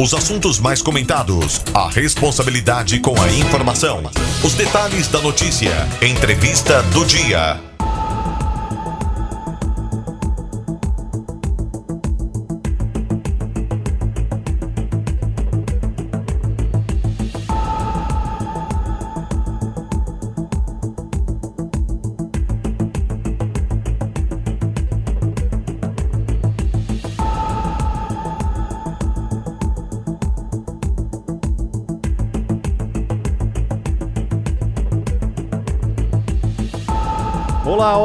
[0.00, 4.00] Os assuntos mais comentados, a responsabilidade com a informação,
[4.42, 7.69] os detalhes da notícia, entrevista do dia.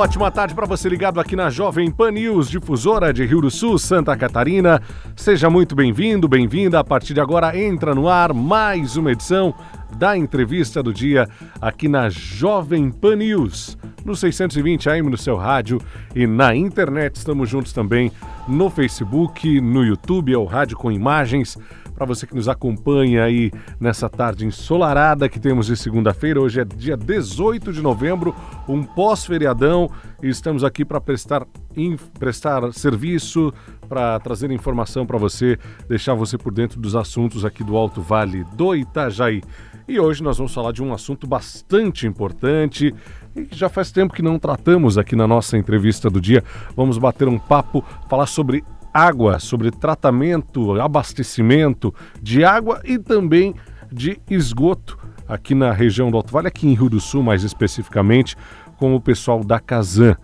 [0.06, 3.80] Ótima tarde para você ligado aqui na Jovem Pan News, difusora de Rio do Sul,
[3.80, 4.80] Santa Catarina.
[5.16, 6.80] Seja muito bem-vindo, bem-vinda.
[6.80, 9.52] A partir de agora entra no ar mais uma edição
[9.98, 11.28] da entrevista do dia
[11.60, 15.82] aqui na Jovem Pan News, no 620 AM no seu rádio
[16.16, 17.16] e na internet.
[17.16, 18.12] Estamos juntos também
[18.48, 21.58] no Facebook, no YouTube, é o Rádio com Imagens
[21.96, 26.42] para você que nos acompanha aí nessa tarde ensolarada que temos de segunda-feira.
[26.42, 28.36] Hoje é dia 18 de novembro,
[28.68, 29.90] um pós-feriadão,
[30.22, 31.48] e estamos aqui para prestar,
[32.20, 33.54] prestar serviço,
[33.88, 38.44] para trazer informação para você, deixar você por dentro dos assuntos aqui do Alto Vale
[38.56, 39.42] do Itajaí.
[39.88, 42.94] E hoje nós vamos falar de um assunto bastante importante
[43.36, 46.44] e que já faz tempo que não tratamos aqui na nossa entrevista do dia.
[46.76, 48.64] Vamos bater um papo, falar sobre
[48.96, 53.54] água, sobre tratamento, abastecimento de água e também
[53.92, 58.38] de esgoto aqui na região do Alto Vale, aqui em Rio do Sul mais especificamente,
[58.78, 60.16] com o pessoal da Casan.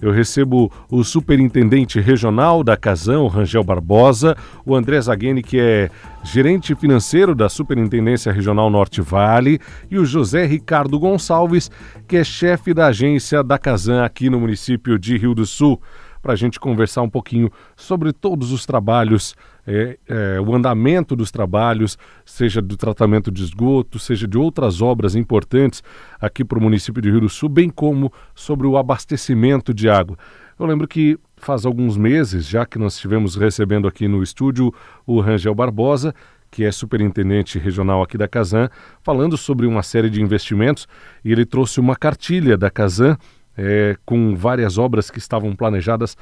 [0.00, 5.90] Eu recebo o superintendente regional da Casan, o Rangel Barbosa, o André Zagheni, que é
[6.22, 9.58] gerente financeiro da Superintendência Regional Norte Vale,
[9.90, 11.68] e o José Ricardo Gonçalves,
[12.06, 15.80] que é chefe da agência da Casan aqui no município de Rio do Sul
[16.22, 19.34] para a gente conversar um pouquinho sobre todos os trabalhos,
[19.66, 25.14] é, é, o andamento dos trabalhos, seja do tratamento de esgoto, seja de outras obras
[25.14, 25.82] importantes
[26.20, 30.16] aqui para o município de Rio do Sul, bem como sobre o abastecimento de água.
[30.58, 34.74] Eu lembro que faz alguns meses, já que nós estivemos recebendo aqui no estúdio
[35.06, 36.14] o Rangel Barbosa,
[36.50, 38.68] que é superintendente regional aqui da Casan,
[39.02, 40.86] falando sobre uma série de investimentos,
[41.24, 43.16] e ele trouxe uma cartilha da Casan
[43.56, 46.16] é, com várias obras que estavam planejadas,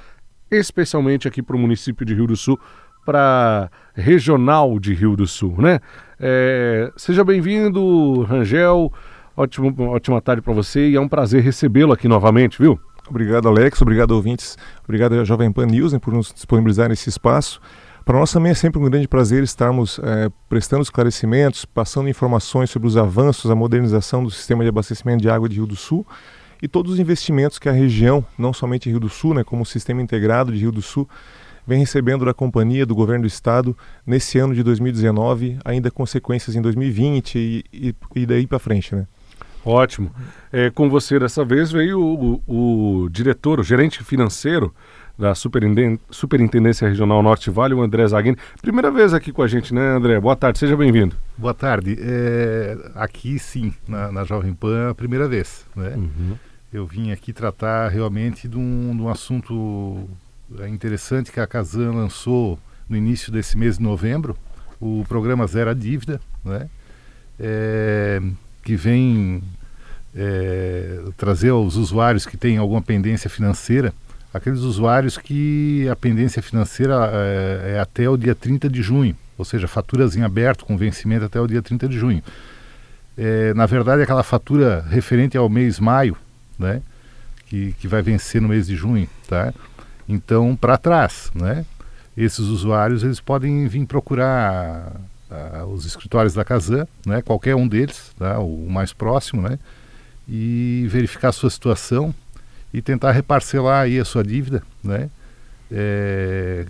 [0.51, 2.59] especialmente aqui para o município de Rio do Sul,
[3.05, 5.81] para regional de Rio do Sul, né?
[6.21, 8.93] É, seja bem-vindo, Rangel.
[9.37, 12.79] Ótimo, ótima tarde para você e é um prazer recebê-lo aqui novamente, viu?
[13.09, 13.81] Obrigado, Alex.
[13.81, 14.59] Obrigado, ouvintes.
[14.85, 17.61] Obrigado Jovem Pan News por nos disponibilizar esse espaço.
[18.05, 22.89] Para nós também é sempre um grande prazer estarmos é, prestando esclarecimentos, passando informações sobre
[22.89, 26.07] os avanços, a modernização do sistema de abastecimento de água de Rio do Sul
[26.63, 29.67] e todos os investimentos que a região, não somente Rio do Sul, né, como o
[29.67, 31.09] sistema integrado de Rio do Sul,
[31.67, 33.77] vem recebendo da companhia, do governo do estado,
[34.07, 39.07] nesse ano de 2019, ainda consequências em 2020 e, e, e daí para frente, né?
[39.65, 40.11] Ótimo.
[40.51, 44.75] É, com você dessa vez veio o, o, o diretor, o gerente financeiro
[45.19, 48.39] da Superintendência Regional Norte Vale, o André Zaguini.
[48.63, 50.19] Primeira vez aqui com a gente, né, André?
[50.21, 51.17] Boa tarde, seja bem-vindo.
[51.37, 51.99] Boa tarde.
[52.01, 55.67] É, aqui, sim, na, na Jovem Pan, é a primeira vez.
[55.77, 55.93] Né?
[55.97, 56.37] Uhum
[56.73, 60.09] eu vim aqui tratar realmente de um, de um assunto
[60.59, 62.59] é, interessante que a Casan lançou
[62.89, 64.37] no início desse mês de novembro,
[64.81, 66.69] o programa Zero a Dívida, né?
[67.41, 68.21] É,
[68.63, 69.43] que vem
[70.15, 73.93] é, trazer aos usuários que têm alguma pendência financeira,
[74.33, 79.45] aqueles usuários que a pendência financeira é, é até o dia 30 de junho, ou
[79.45, 82.23] seja, faturas em aberto com vencimento até o dia 30 de junho.
[83.17, 86.17] É, na verdade, aquela fatura referente ao mês maio,
[86.59, 86.83] né?
[87.47, 89.55] Que, que vai vencer no mês de junho, tá?
[90.09, 91.65] Então, para trás, né?
[92.17, 94.93] Esses usuários, eles podem vir procurar
[95.31, 97.23] uh, os escritórios da Casan, né?
[97.23, 98.39] Qualquer um deles, tá?
[98.39, 99.59] O mais próximo, né?
[100.29, 102.15] E verificar a sua situação
[102.73, 105.09] e tentar reparcelar aí a sua dívida, né?
[105.71, 106.67] É,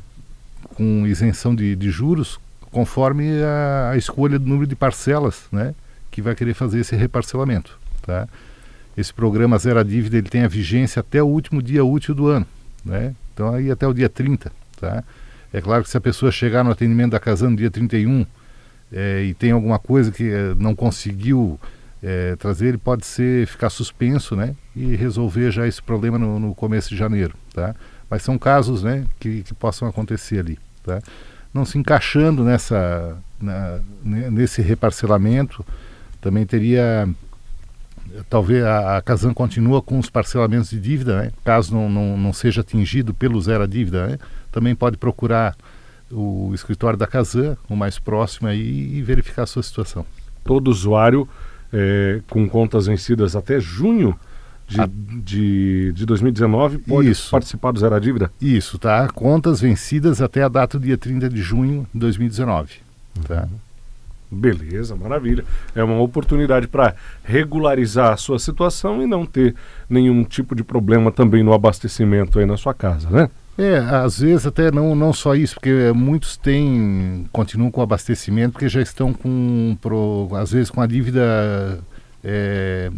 [0.75, 2.39] com isenção de, de juros,
[2.71, 5.75] conforme a, a, escolha do número de parcelas, né?
[6.11, 8.29] Que vai querer fazer esse reparcelamento, tá?
[8.99, 12.27] Esse programa Zero a Dívida ele tem a vigência até o último dia útil do
[12.27, 12.45] ano,
[12.85, 13.15] né?
[13.33, 14.51] Então aí até o dia 30,
[14.81, 15.05] tá?
[15.53, 18.27] É claro que se a pessoa chegar no atendimento da casa no dia 31
[18.93, 21.61] é, e tem alguma coisa que é, não conseguiu
[22.03, 24.57] é, trazer, ele pode ser ficar suspenso, né?
[24.75, 27.77] E resolver já esse problema no, no começo de janeiro, tá?
[28.11, 29.05] Mas são casos, né?
[29.21, 31.01] Que, que possam acontecer ali, tá?
[31.55, 35.65] Não se encaixando nessa, na, nesse reparcelamento,
[36.21, 37.09] também teria
[38.29, 41.33] talvez a, a Casan continua com os parcelamentos de dívida, né?
[41.45, 44.19] caso não, não, não seja atingido pelo zero a dívida, né?
[44.51, 45.57] também pode procurar
[46.11, 50.07] o escritório da Casan, o mais próximo aí, e verificar a sua situação.
[50.45, 51.29] Todo usuário
[51.73, 54.19] é, com contas vencidas até junho
[54.67, 54.89] de, a...
[54.91, 57.31] de, de 2019 pode Isso.
[57.31, 58.31] participar do Zero a Dívida?
[58.41, 59.09] Isso, tá?
[59.09, 62.75] Contas vencidas até a data do dia 30 de junho de 2019.
[63.27, 63.49] Tá?
[64.31, 65.45] Beleza, maravilha.
[65.75, 66.95] É uma oportunidade para
[67.25, 69.55] regularizar a sua situação e não ter
[69.89, 73.31] nenhum tipo de problema também no abastecimento aí na sua casa, né?
[73.57, 78.69] É, às vezes até não, não só isso, porque muitos têm, continuam com abastecimento porque
[78.69, 81.81] já estão com, pro, às vezes com a dívida
[82.23, 82.89] é,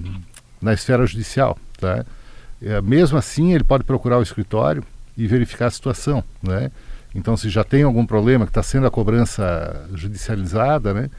[0.60, 2.04] na esfera judicial, tá?
[2.60, 4.84] É, mesmo assim, ele pode procurar o escritório
[5.16, 6.70] e verificar a situação, né?
[7.14, 11.10] Então, se já tem algum problema que está sendo a cobrança judicializada, né?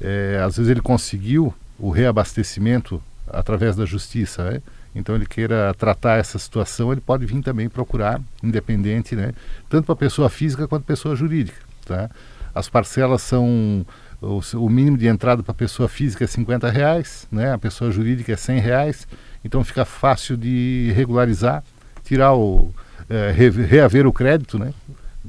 [0.00, 4.62] É, às vezes ele conseguiu o reabastecimento através da justiça, né?
[4.94, 9.32] Então ele queira tratar essa situação, ele pode vir também procurar, independente, né?
[9.68, 12.10] Tanto para pessoa física quanto pessoa jurídica, tá?
[12.54, 13.86] As parcelas são
[14.20, 17.52] o, o mínimo de entrada para pessoa física é 50 reais, né?
[17.52, 19.08] A pessoa jurídica é 100 reais.
[19.44, 21.62] Então fica fácil de regularizar,
[22.04, 22.72] tirar o
[23.08, 24.72] é, reaver o crédito, né?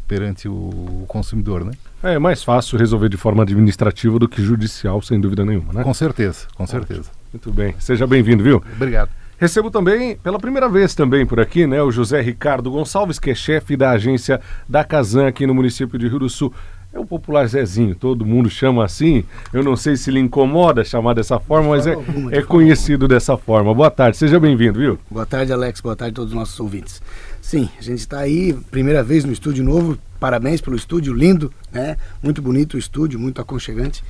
[0.07, 1.71] Perante o consumidor, né?
[2.03, 5.83] É mais fácil resolver de forma administrativa do que judicial, sem dúvida nenhuma, né?
[5.83, 7.01] Com certeza, com certeza.
[7.01, 7.15] Ótimo.
[7.33, 7.75] Muito bem.
[7.79, 8.61] Seja bem-vindo, viu?
[8.75, 9.09] Obrigado.
[9.37, 13.35] Recebo também, pela primeira vez também por aqui, né, o José Ricardo Gonçalves, que é
[13.35, 14.39] chefe da agência
[14.69, 16.53] da Casan aqui no município de Rio do Sul.
[16.93, 19.23] É o popular Zezinho, todo mundo chama assim.
[19.53, 21.95] Eu não sei se lhe incomoda chamar dessa forma, mas é,
[22.31, 23.73] é conhecido dessa forma.
[23.73, 24.99] Boa tarde, seja bem-vindo, viu?
[25.09, 25.79] Boa tarde, Alex.
[25.79, 27.01] Boa tarde a todos os nossos ouvintes.
[27.41, 29.97] Sim, a gente está aí, primeira vez no estúdio novo.
[30.19, 31.97] Parabéns pelo estúdio, lindo, né?
[32.21, 34.03] Muito bonito o estúdio, muito aconchegante.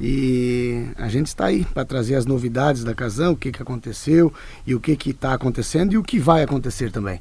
[0.00, 4.32] E a gente está aí para trazer as novidades da Casão, o que, que aconteceu
[4.64, 7.20] e o que está acontecendo e o que vai acontecer também.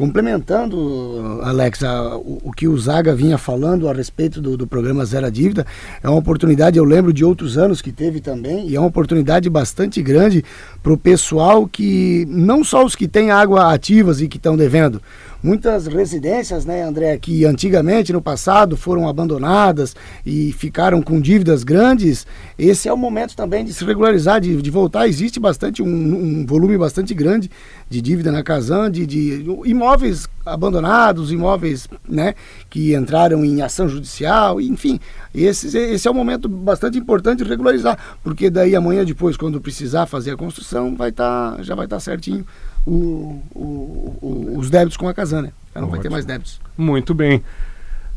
[0.00, 5.04] Complementando, Alex, a, o, o, que o Zaga vinha falando a respeito do, do programa
[5.04, 5.66] Zero a Dívida,
[6.02, 9.50] é uma oportunidade, eu lembro de outros anos que teve também, e é uma oportunidade
[9.50, 10.42] bastante grande
[10.82, 15.02] para o pessoal que, não só os que têm água ativas e que estão devendo,
[15.42, 22.26] muitas residências, né, André, que antigamente, no passado, foram abandonadas e ficaram com dívidas grandes,
[22.58, 25.08] esse é o momento também de se regularizar, de, de voltar.
[25.08, 27.50] Existe bastante, um, um, volume bastante grande
[27.88, 32.34] de dívida na Casan, de, de imóveis abandonados, imóveis né,
[32.68, 34.98] que entraram em ação judicial, enfim,
[35.34, 40.06] esse, esse é um momento bastante importante de regularizar, porque daí amanhã depois, quando precisar
[40.06, 42.44] fazer a construção, vai tá, já vai estar tá certinho
[42.86, 45.52] o, o, os débitos com a Casan, né?
[45.74, 45.90] Já não Ótimo.
[45.90, 46.60] vai ter mais débitos.
[46.76, 47.42] Muito bem.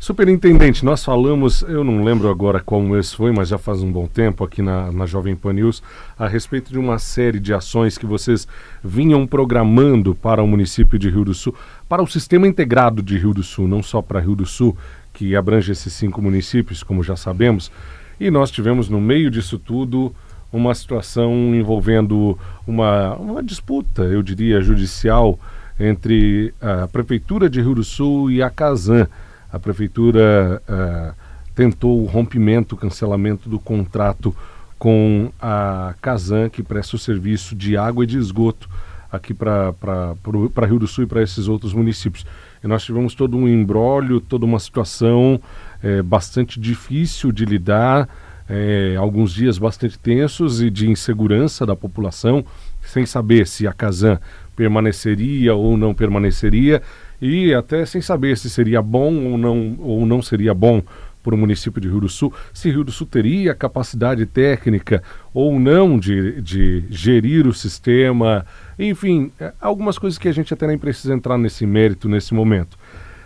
[0.04, 4.06] Superintendente, nós falamos, eu não lembro agora como esse foi, mas já faz um bom
[4.06, 5.82] tempo aqui na, na Jovem Pan News,
[6.18, 8.46] a respeito de uma série de ações que vocês
[8.82, 11.54] vinham programando para o município de Rio do Sul,
[11.88, 14.76] para o sistema integrado de Rio do Sul, não só para Rio do Sul,
[15.14, 17.72] que abrange esses cinco municípios, como já sabemos,
[18.20, 20.14] e nós tivemos no meio disso tudo
[20.56, 25.38] uma situação envolvendo uma, uma disputa, eu diria, judicial
[25.78, 29.08] entre a Prefeitura de Rio do Sul e a Casan.
[29.52, 31.14] A Prefeitura uh,
[31.54, 34.34] tentou o rompimento, o cancelamento do contrato
[34.78, 38.68] com a Casan, que presta o serviço de água e de esgoto
[39.10, 42.26] aqui para Rio do Sul e para esses outros municípios.
[42.62, 45.40] E nós tivemos todo um embrólio, toda uma situação
[45.82, 48.08] é, bastante difícil de lidar,
[48.48, 52.44] é, alguns dias bastante tensos e de insegurança da população,
[52.82, 54.18] sem saber se a Casan
[54.54, 56.82] permaneceria ou não permaneceria
[57.20, 60.82] e até sem saber se seria bom ou não, ou não seria bom
[61.22, 65.02] para o município de Rio do Sul, se Rio do Sul teria capacidade técnica
[65.32, 68.44] ou não de, de gerir o sistema,
[68.78, 72.76] enfim, é, algumas coisas que a gente até nem precisa entrar nesse mérito nesse momento.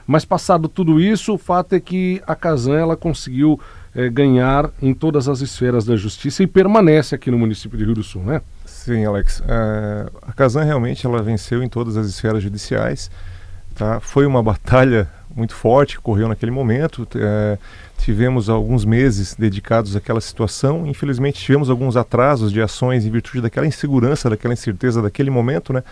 [0.07, 3.61] Mas passado tudo isso, o fato é que a Casan ela conseguiu
[3.99, 7.95] é, ganhar em todas as esferas da justiça e permanece aqui no município de Rio
[7.97, 8.41] do Sul, né?
[8.65, 9.41] Sim, Alex.
[9.41, 13.11] Uh, a Casan realmente ela venceu em todas as esferas judiciais.
[13.75, 13.99] Tá?
[13.99, 17.03] Foi uma batalha muito forte que ocorreu naquele momento.
[17.03, 17.59] Uh,
[17.99, 20.87] tivemos alguns meses dedicados àquela situação.
[20.87, 25.83] Infelizmente tivemos alguns atrasos de ações em virtude daquela insegurança, daquela incerteza daquele momento, né?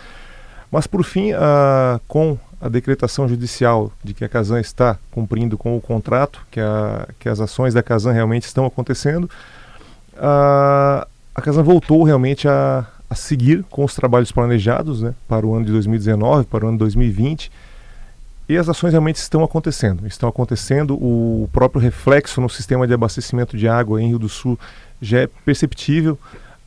[0.71, 5.77] Mas por fim, uh, com a decretação judicial de que a Casan está cumprindo com
[5.77, 9.29] o contrato, que, a, que as ações da Casan realmente estão acontecendo,
[10.17, 15.53] a, a Casan voltou realmente a, a seguir com os trabalhos planejados né, para o
[15.53, 17.51] ano de 2019, para o ano de 2020.
[18.49, 20.07] E as ações realmente estão acontecendo.
[20.07, 20.95] Estão acontecendo.
[20.95, 24.57] O próprio reflexo no sistema de abastecimento de água em Rio do Sul
[25.01, 26.17] já é perceptível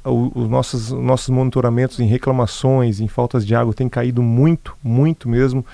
[0.04, 5.64] os nossos, nossos monitoramentos em reclamações, em faltas de água, têm caído muito, muito mesmo.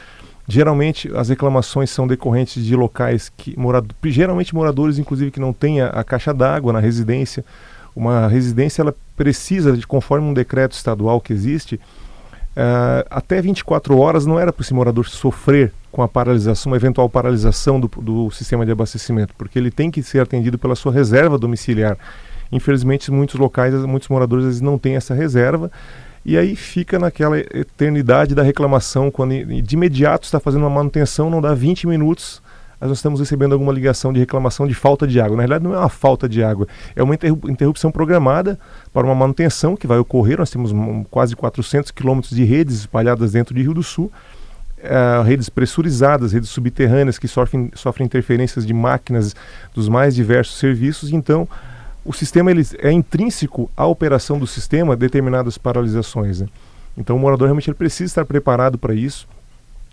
[0.48, 5.80] Geralmente as reclamações são decorrentes de locais que morado, geralmente moradores inclusive que não têm
[5.80, 7.44] a, a caixa d'água na residência.
[7.94, 11.76] Uma residência ela precisa de conforme um decreto estadual que existe,
[12.56, 17.08] uh, até 24 horas não era para esse morador sofrer com a paralisação, uma eventual
[17.08, 21.38] paralisação do, do sistema de abastecimento, porque ele tem que ser atendido pela sua reserva
[21.38, 21.96] domiciliar.
[22.50, 25.70] Infelizmente, muitos locais, muitos moradores não têm essa reserva
[26.28, 31.40] e aí fica naquela eternidade da reclamação, quando de imediato está fazendo uma manutenção, não
[31.40, 32.42] dá 20 minutos,
[32.80, 35.36] nós estamos recebendo alguma ligação de reclamação de falta de água.
[35.36, 38.58] Na realidade, não é uma falta de água, é uma interrupção programada
[38.92, 40.36] para uma manutenção que vai ocorrer.
[40.36, 40.72] Nós temos
[41.10, 44.10] quase 400 quilômetros de redes espalhadas dentro de Rio do Sul,
[44.80, 49.34] uh, redes pressurizadas, redes subterrâneas que sofrem, sofrem interferências de máquinas
[49.72, 51.12] dos mais diversos serviços.
[51.12, 51.48] Então,
[52.06, 56.40] o sistema ele é intrínseco à operação do sistema determinadas paralisações.
[56.40, 56.48] Né?
[56.96, 59.28] Então o morador realmente ele precisa estar preparado para isso.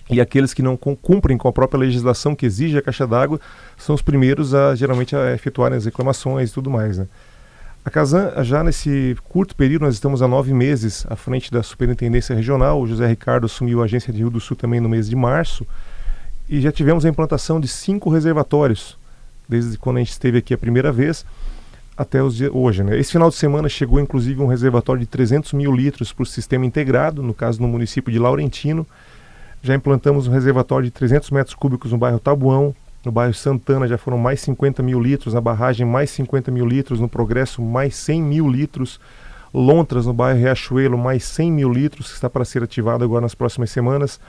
[0.09, 3.39] E aqueles que não cumprem com a própria legislação que exige a caixa d'água
[3.77, 6.97] são os primeiros a geralmente a efetuarem as reclamações e tudo mais.
[6.97, 7.07] Né?
[7.85, 12.35] A Casan, já nesse curto período, nós estamos há nove meses à frente da Superintendência
[12.35, 12.81] Regional.
[12.81, 15.65] O José Ricardo assumiu a agência de Rio do Sul também no mês de março.
[16.47, 18.97] E já tivemos a implantação de cinco reservatórios,
[19.47, 21.25] desde quando a gente esteve aqui a primeira vez
[21.97, 22.83] até os dias, hoje.
[22.83, 22.97] Né?
[22.97, 26.65] Esse final de semana chegou inclusive um reservatório de 300 mil litros para o sistema
[26.65, 28.85] integrado, no caso no município de Laurentino.
[29.61, 33.97] Já implantamos um reservatório de 300 metros cúbicos no bairro Tabuão, no bairro Santana já
[33.97, 38.21] foram mais 50 mil litros, na barragem mais 50 mil litros, no Progresso mais 100
[38.21, 38.99] mil litros,
[39.53, 43.35] Lontras no bairro Riachuelo mais 100 mil litros, que está para ser ativado agora nas
[43.35, 44.19] próximas semanas.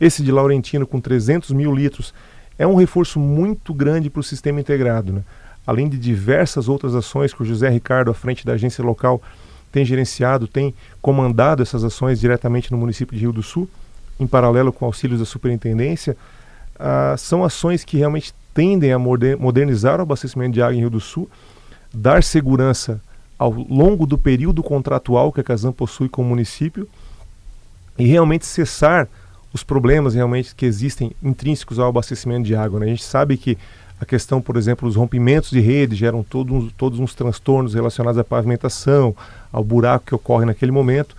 [0.00, 2.12] Esse de Laurentino com 300 mil litros
[2.58, 5.12] é um reforço muito grande para o sistema integrado.
[5.12, 5.22] Né?
[5.66, 9.20] Além de diversas outras ações que o José Ricardo, à frente da agência local,
[9.72, 13.68] tem gerenciado, tem comandado essas ações diretamente no município de Rio do Sul,
[14.18, 16.16] em paralelo com auxílios da superintendência,
[16.78, 21.00] ah, são ações que realmente tendem a modernizar o abastecimento de água em Rio do
[21.00, 21.28] Sul,
[21.92, 23.00] dar segurança
[23.38, 26.88] ao longo do período contratual que a Casan possui com o município
[27.98, 29.08] e realmente cessar
[29.52, 32.80] os problemas realmente que existem intrínsecos ao abastecimento de água.
[32.80, 32.86] Né?
[32.86, 33.58] A gente sabe que
[34.00, 38.24] a questão, por exemplo, dos rompimentos de rede geram todos, todos uns transtornos relacionados à
[38.24, 39.16] pavimentação,
[39.50, 41.16] ao buraco que ocorre naquele momento.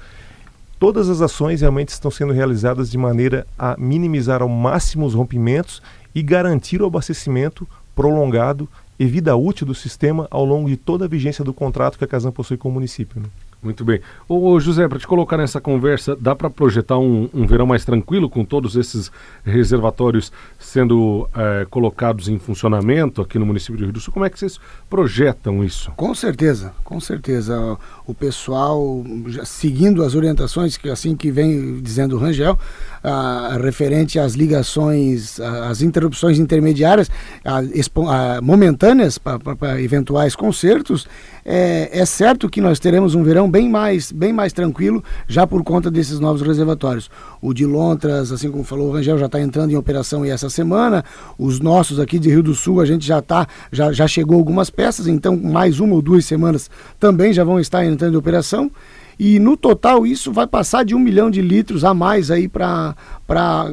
[0.80, 5.82] Todas as ações realmente estão sendo realizadas de maneira a minimizar ao máximo os rompimentos
[6.14, 8.70] e garantir o abastecimento prolongado
[9.00, 12.08] e vida útil do sistema ao longo de toda a vigência do contrato que a
[12.08, 13.20] Casan possui com o município.
[13.22, 13.28] Né?
[13.62, 14.00] Muito bem.
[14.30, 18.30] Ô, José, para te colocar nessa conversa, dá para projetar um, um, verão mais tranquilo
[18.30, 19.12] com todos esses
[19.44, 24.14] reservatórios sendo é, colocados em funcionamento aqui no município de Rio do Sul?
[24.14, 25.92] Como é que vocês projetam isso?
[25.98, 27.78] Com certeza, com certeza.
[28.06, 29.04] O pessoal,
[29.44, 32.60] seguindo as orientações que assim que vem dizendo o Rangel,
[33.04, 37.10] ah, referente às ligações, às interrupções intermediárias,
[37.44, 41.08] a, momentâneas para eventuais concertos,
[41.50, 45.64] é, é, certo que nós teremos um verão bem mais, bem mais tranquilo já por
[45.64, 47.10] conta desses novos reservatórios.
[47.42, 51.06] O de Lontras, assim como falou o Rangel, já está entrando em operação essa semana.
[51.40, 54.70] Os nossos aqui de Rio do Sul, a gente já tá, já, já chegou algumas
[54.70, 58.70] peças, então mais uma ou duas semanas também já vão estar entrando em operação.
[59.18, 62.94] E no total isso vai passar de um milhão de litros a mais aí para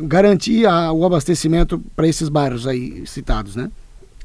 [0.04, 3.70] garantir a, o abastecimento para esses bairros aí citados, né?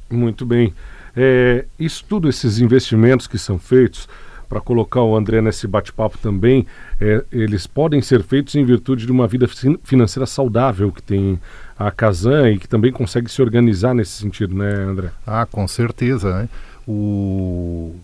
[0.09, 0.73] Muito bem.
[1.15, 4.07] É, isso tudo, esses investimentos que são feitos,
[4.49, 6.65] para colocar o André nesse bate-papo também,
[6.99, 9.47] é, eles podem ser feitos em virtude de uma vida
[9.83, 11.39] financeira saudável que tem
[11.77, 15.11] a Casan e que também consegue se organizar nesse sentido, né, André?
[15.25, 16.33] Ah, com certeza.
[16.33, 16.49] Né?
[16.87, 17.95] O,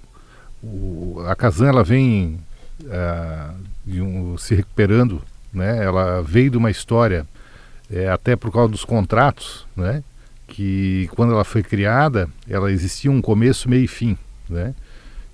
[0.63, 2.39] o, a Casan ela vem
[2.83, 3.55] uh,
[3.99, 5.21] um, se recuperando,
[5.51, 5.83] né?
[5.83, 7.25] Ela veio de uma história,
[7.91, 10.03] é, até por causa dos contratos, né?
[10.47, 14.15] Que quando ela foi criada, ela existia um começo, meio e fim,
[14.47, 14.75] né?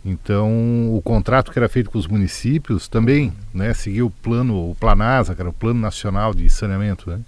[0.04, 4.76] Então, o contrato que era feito com os municípios também, né, seguiu o plano, o
[4.76, 7.20] Planasa, que era o Plano Nacional de Saneamento, né?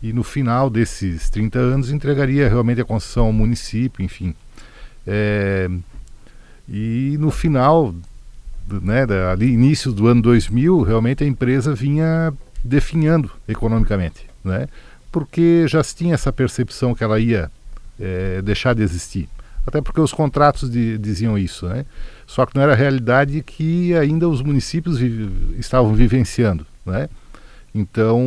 [0.00, 4.34] E no final desses 30 anos entregaria realmente a concessão ao município, enfim.
[5.06, 5.68] É,
[6.68, 7.94] e no final
[8.68, 14.68] né, da, ali início do ano 2000, realmente a empresa vinha definhando economicamente, né?
[15.10, 17.50] Porque já se tinha essa percepção que ela ia
[18.00, 19.28] é, deixar de existir.
[19.66, 21.86] Até porque os contratos de, diziam isso, né?
[22.26, 27.08] Só que não era a realidade que ainda os municípios vi, estavam vivenciando, né?
[27.74, 28.20] Então,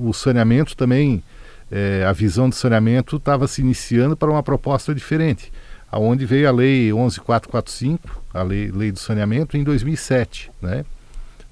[0.00, 1.22] o saneamento também,
[1.70, 5.52] é, a visão de saneamento estava se iniciando para uma proposta diferente
[5.92, 10.84] aonde veio a lei 11445, a lei, lei do saneamento, em 2007, né?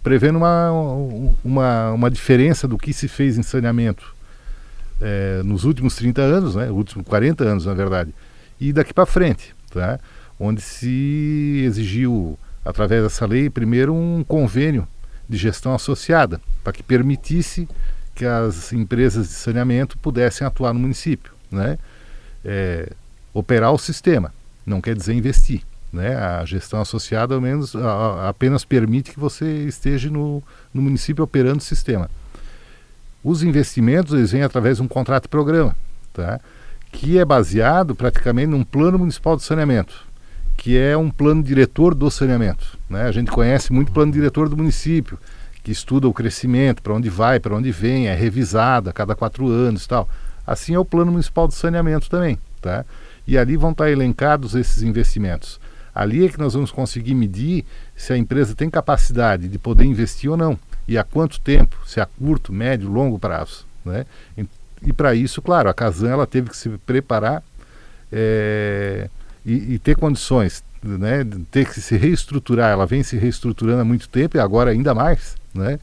[0.03, 0.71] prevendo uma,
[1.45, 4.15] uma, uma diferença do que se fez em saneamento.
[5.01, 8.15] é, nos últimos 30 anos, né, últimos 40 anos, na verdade,
[8.61, 9.99] e daqui para frente, tá?
[10.39, 14.87] onde se exigiu, através dessa lei, primeiro um convênio
[15.29, 17.69] de gestão associada, para que permitisse
[18.15, 21.79] que as empresas de saneamento pudessem atuar no município, né?
[22.45, 22.91] É,
[23.35, 24.33] operar o sistema,
[24.65, 25.63] não quer dizer investir.
[25.93, 26.15] Né?
[26.15, 31.59] A gestão associada, ao menos, a, apenas permite que você esteja no, no município operando
[31.59, 32.11] o sistema.
[33.23, 35.77] Os investimentos eles vêm através de um contrato de programa,
[36.13, 36.41] tá?
[36.91, 40.07] Que é baseado praticamente num plano municipal de saneamento,
[40.57, 42.79] que é um plano diretor do saneamento.
[42.89, 43.03] Né?
[43.03, 45.19] A gente conhece muito plano diretor do município,
[45.63, 49.49] que estuda o crescimento, para onde vai, para onde vem, é revisado a cada quatro
[49.49, 50.09] anos e tal.
[50.47, 52.39] Assim é o plano municipal de saneamento também.
[52.61, 52.85] Tá?
[53.27, 55.61] E ali vão estar elencados esses investimentos.
[55.95, 57.65] Ali é que nós vamos conseguir medir
[57.95, 62.01] se a empresa tem capacidade de poder investir ou não e há quanto tempo, se
[62.01, 63.67] a curto, médio, longo prazo.
[63.85, 64.07] Né?
[64.87, 67.43] E, para isso, claro, a Casan ela teve que se preparar
[68.13, 69.09] é,
[69.45, 71.27] e, e, ter condições, né?
[71.51, 72.71] ter que se reestruturar.
[72.71, 75.79] Ela vem se reestruturando há muito tempo e agora ainda mais, né?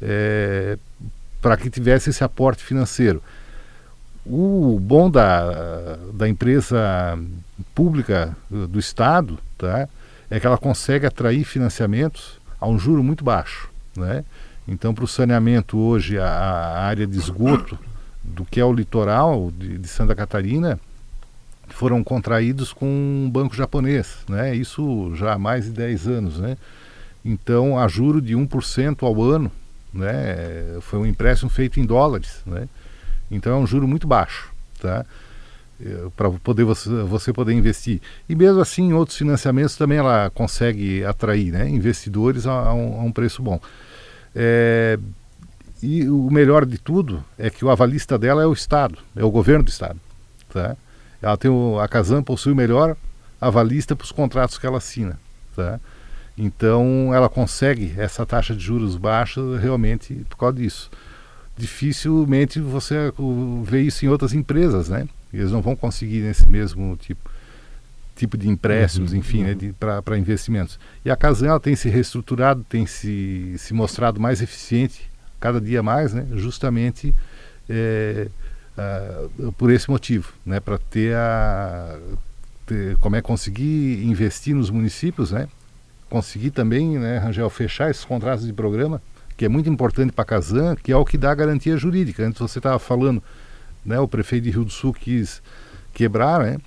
[0.00, 0.78] É,
[1.40, 3.22] para que tivesse esse aporte financeiro.
[4.24, 7.18] O bom da, da empresa
[7.74, 9.86] pública do Estado tá,
[10.30, 13.68] é que ela consegue atrair financiamentos a um juro muito baixo.
[13.94, 14.24] Né?
[14.66, 17.78] Então, para o saneamento hoje, a, a, área de esgoto
[18.24, 20.80] do que é o litoral de, de, Santa Catarina
[21.68, 24.54] foram contraídos com um banco japonês, né?
[24.54, 26.38] isso já há mais de 10 anos.
[26.38, 26.56] Né?
[27.24, 29.50] Então, a juro de 1% ao ano,
[29.92, 30.78] né?
[30.80, 32.42] foi um empréstimo feito em dólares.
[32.46, 32.68] Né?
[33.30, 34.52] Então, é um juro muito baixo.
[34.80, 35.04] Tá?
[35.80, 38.00] Eh, para poder você, você poder investir.
[38.28, 43.00] E mesmo assim, em outros financiamentos também ela consegue atrair né, investidores a, a, um,
[43.00, 43.60] a um, preço bom.
[44.34, 44.98] É,
[45.84, 49.30] e o melhor de tudo é que o avalista dela é o Estado, é o
[49.30, 50.00] governo do Estado.
[50.48, 50.74] Tá?
[51.20, 52.96] Ela tem o, a Casan possui o melhor
[53.38, 55.18] avalista para os contratos que ela assina.
[55.54, 55.78] Tá?
[56.38, 60.90] Então ela consegue essa taxa de juros baixa realmente por causa disso.
[61.54, 63.12] Dificilmente você
[63.62, 65.06] vê isso em outras empresas, né?
[65.32, 67.30] Eles não vão conseguir nesse mesmo tipo,
[68.16, 69.68] tipo de empréstimos, uhum, enfim, né, uhum.
[69.68, 70.78] né, para investimentos.
[71.04, 75.82] E a Casan ela tem se reestruturado, tem se, se mostrado mais eficiente cada dia
[75.82, 77.14] mais, né, justamente
[77.68, 78.28] é,
[79.56, 81.98] por esse motivo, né, para ter a
[82.66, 85.48] ter, como é conseguir investir nos municípios, né,
[86.08, 89.00] conseguir também, né, Rangel, fechar esses contratos de programa,
[89.36, 92.24] que é muito importante para a Casan, que é o que dá garantia jurídica.
[92.24, 93.22] Antes você estava falando
[93.84, 95.42] né, o prefeito de Rio do Sul quis
[95.92, 96.58] quebrar né,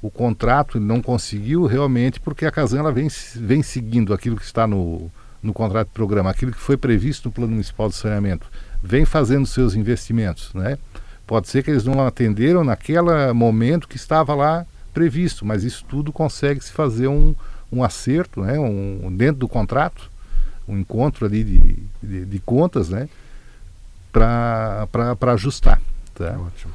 [0.00, 4.44] o contrato, ele não conseguiu realmente porque a Casan ela vem, vem seguindo aquilo que
[4.44, 5.10] está no,
[5.44, 8.46] no contrato de programa, aquilo que foi previsto no Plano Municipal de Saneamento,
[8.82, 10.52] vem fazendo seus investimentos.
[10.54, 10.78] Né?
[11.26, 16.12] Pode ser que eles não atenderam naquele momento que estava lá previsto, mas isso tudo
[16.12, 17.34] consegue se fazer um,
[17.70, 20.10] um acerto né, um, dentro do contrato,
[20.66, 23.08] um encontro ali de, de, de contas né,
[24.12, 25.80] para ajustar.
[26.14, 26.36] Tá.
[26.38, 26.72] Ótimo.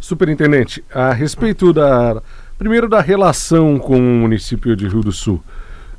[0.00, 2.22] Superintendente, a respeito da.
[2.56, 5.42] Primeiro da relação com o município de Rio do Sul.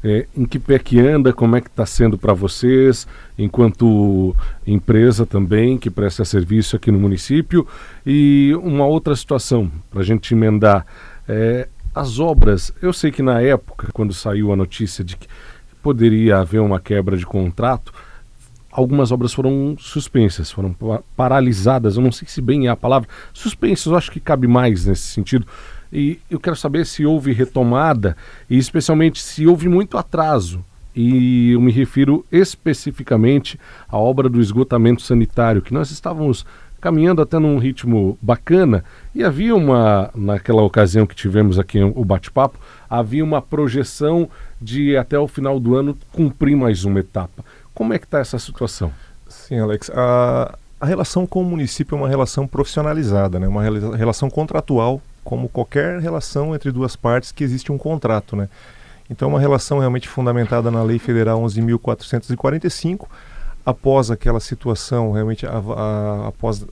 [0.03, 4.35] É, em que pé que anda, como é que está sendo para vocês, enquanto
[4.65, 7.67] empresa também que presta serviço aqui no município.
[8.03, 10.87] E uma outra situação, para a gente emendar,
[11.27, 15.27] é, as obras, eu sei que na época, quando saiu a notícia de que
[15.83, 17.93] poderia haver uma quebra de contrato,
[18.71, 20.75] algumas obras foram suspensas, foram
[21.15, 24.85] paralisadas, eu não sei se bem é a palavra, suspensas, eu acho que cabe mais
[24.85, 25.45] nesse sentido.
[25.91, 28.15] E eu quero saber se houve retomada
[28.49, 30.63] e especialmente se houve muito atraso.
[30.95, 36.45] E eu me refiro especificamente à obra do esgotamento sanitário, que nós estávamos
[36.81, 42.59] caminhando até num ritmo bacana e havia uma, naquela ocasião que tivemos aqui o bate-papo,
[42.89, 44.27] havia uma projeção
[44.59, 47.45] de até o final do ano cumprir mais uma etapa.
[47.73, 48.91] Como é que está essa situação?
[49.27, 49.91] Sim, Alex.
[49.93, 53.47] A, a relação com o município é uma relação profissionalizada, né?
[53.47, 53.63] uma
[53.95, 58.35] relação contratual, como qualquer relação entre duas partes que existe um contrato.
[58.35, 58.49] Né?
[59.09, 63.07] Então, uma relação realmente fundamentada na Lei Federal 11.445.
[63.63, 66.65] Após aquela situação, realmente, a, a, após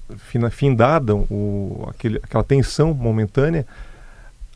[0.50, 3.66] findada o, aquele, aquela tensão momentânea,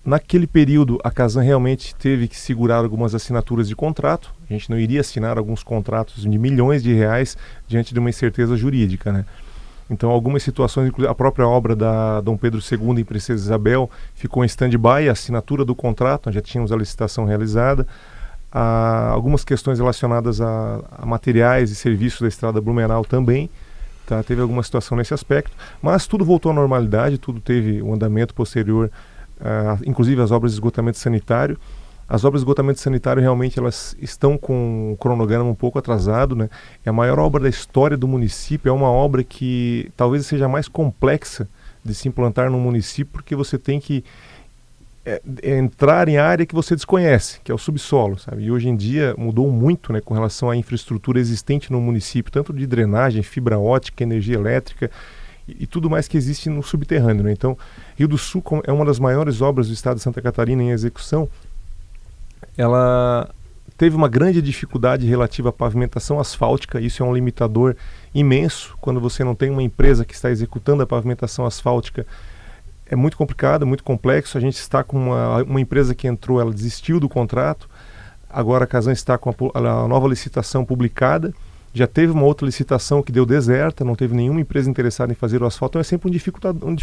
[0.05, 4.33] Naquele período, a Casan realmente teve que segurar algumas assinaturas de contrato.
[4.49, 7.37] A gente não iria assinar alguns contratos de milhões de reais
[7.69, 9.25] diante de uma incerteza jurídica, né?
[9.89, 14.43] Então, algumas situações, inclusive a própria obra da Dom Pedro II em Princesa Isabel ficou
[14.43, 17.85] em stand-by, a assinatura do contrato, já tínhamos a licitação realizada.
[18.51, 23.49] Ah, algumas questões relacionadas a, a, materiais e serviços da estrada Blumenau também.
[24.05, 24.21] tá?
[24.21, 28.91] Teve alguma situação nesse aspecto, mas tudo voltou à normalidade, tudo teve um andamento posterior,
[29.39, 31.57] uh, inclusive as obras de esgotamento sanitário.
[32.13, 36.47] As obras de esgotamento sanitário realmente elas estão com o cronograma um pouco atrasado, né?
[36.85, 40.67] É a maior obra da história do município, é uma obra que talvez seja mais
[40.67, 41.49] complexa
[41.83, 44.03] de se implantar no município, porque você tem que
[45.03, 48.43] é, é entrar em área que você desconhece, que é o subsolo, sabe?
[48.43, 52.53] E hoje em dia mudou muito, né, com relação à infraestrutura existente no município, tanto
[52.53, 54.91] de drenagem, fibra ótica, energia elétrica
[55.47, 57.31] e, e tudo mais que existe no subterrâneo, né?
[57.31, 57.57] Então,
[57.97, 61.27] Rio do Sul é uma das maiores obras do estado de Santa Catarina em execução.
[62.57, 63.29] Ela
[63.77, 67.75] teve uma grande dificuldade relativa à pavimentação asfáltica, isso é um limitador
[68.13, 72.05] imenso quando você não tem uma empresa que está executando a pavimentação asfáltica
[72.93, 74.37] é muito complicado, muito complexo.
[74.37, 77.69] A gente está com uma, uma empresa que entrou, ela desistiu do contrato.
[78.29, 81.33] Agora a Casan está com a, a, nova licitação publicada.
[81.73, 85.41] Já teve uma outra licitação que deu deserta, não teve nenhuma empresa interessada em fazer
[85.41, 86.75] o asfalto, então é sempre um dificultador, um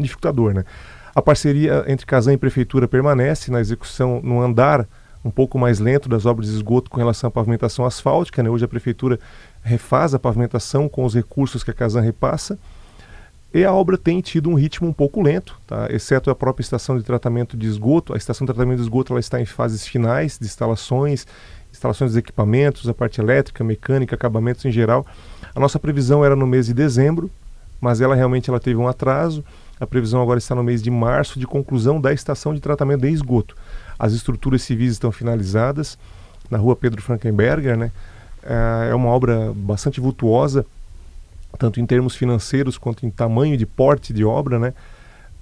[0.00, 0.64] dificultador, né?
[1.12, 4.86] A parceria entre Casan e Prefeitura permanece na execução, no andar
[5.24, 8.42] um pouco mais lento das obras de esgoto com relação à pavimentação asfáltica.
[8.42, 8.50] Né?
[8.50, 9.18] Hoje a Prefeitura
[9.62, 12.58] refaz a pavimentação com os recursos que a Casan repassa
[13.52, 15.86] e a obra tem tido um ritmo um pouco lento, tá?
[15.90, 18.12] exceto a própria estação de tratamento de esgoto.
[18.12, 21.26] A estação de tratamento de esgoto ela está em fases finais de instalações,
[21.72, 25.06] instalações dos equipamentos, a parte elétrica, mecânica, acabamentos em geral.
[25.54, 27.30] A nossa previsão era no mês de dezembro,
[27.80, 29.42] mas ela realmente ela teve um atraso.
[29.80, 33.08] A previsão agora está no mês de março de conclusão da estação de tratamento de
[33.08, 33.56] esgoto.
[33.98, 35.98] As estruturas civis estão finalizadas
[36.50, 37.90] na rua Pedro Frankenberger, né?
[38.42, 40.64] É, é uma obra bastante vultuosa
[41.56, 44.74] tanto em termos financeiros quanto em tamanho de porte de obra, né?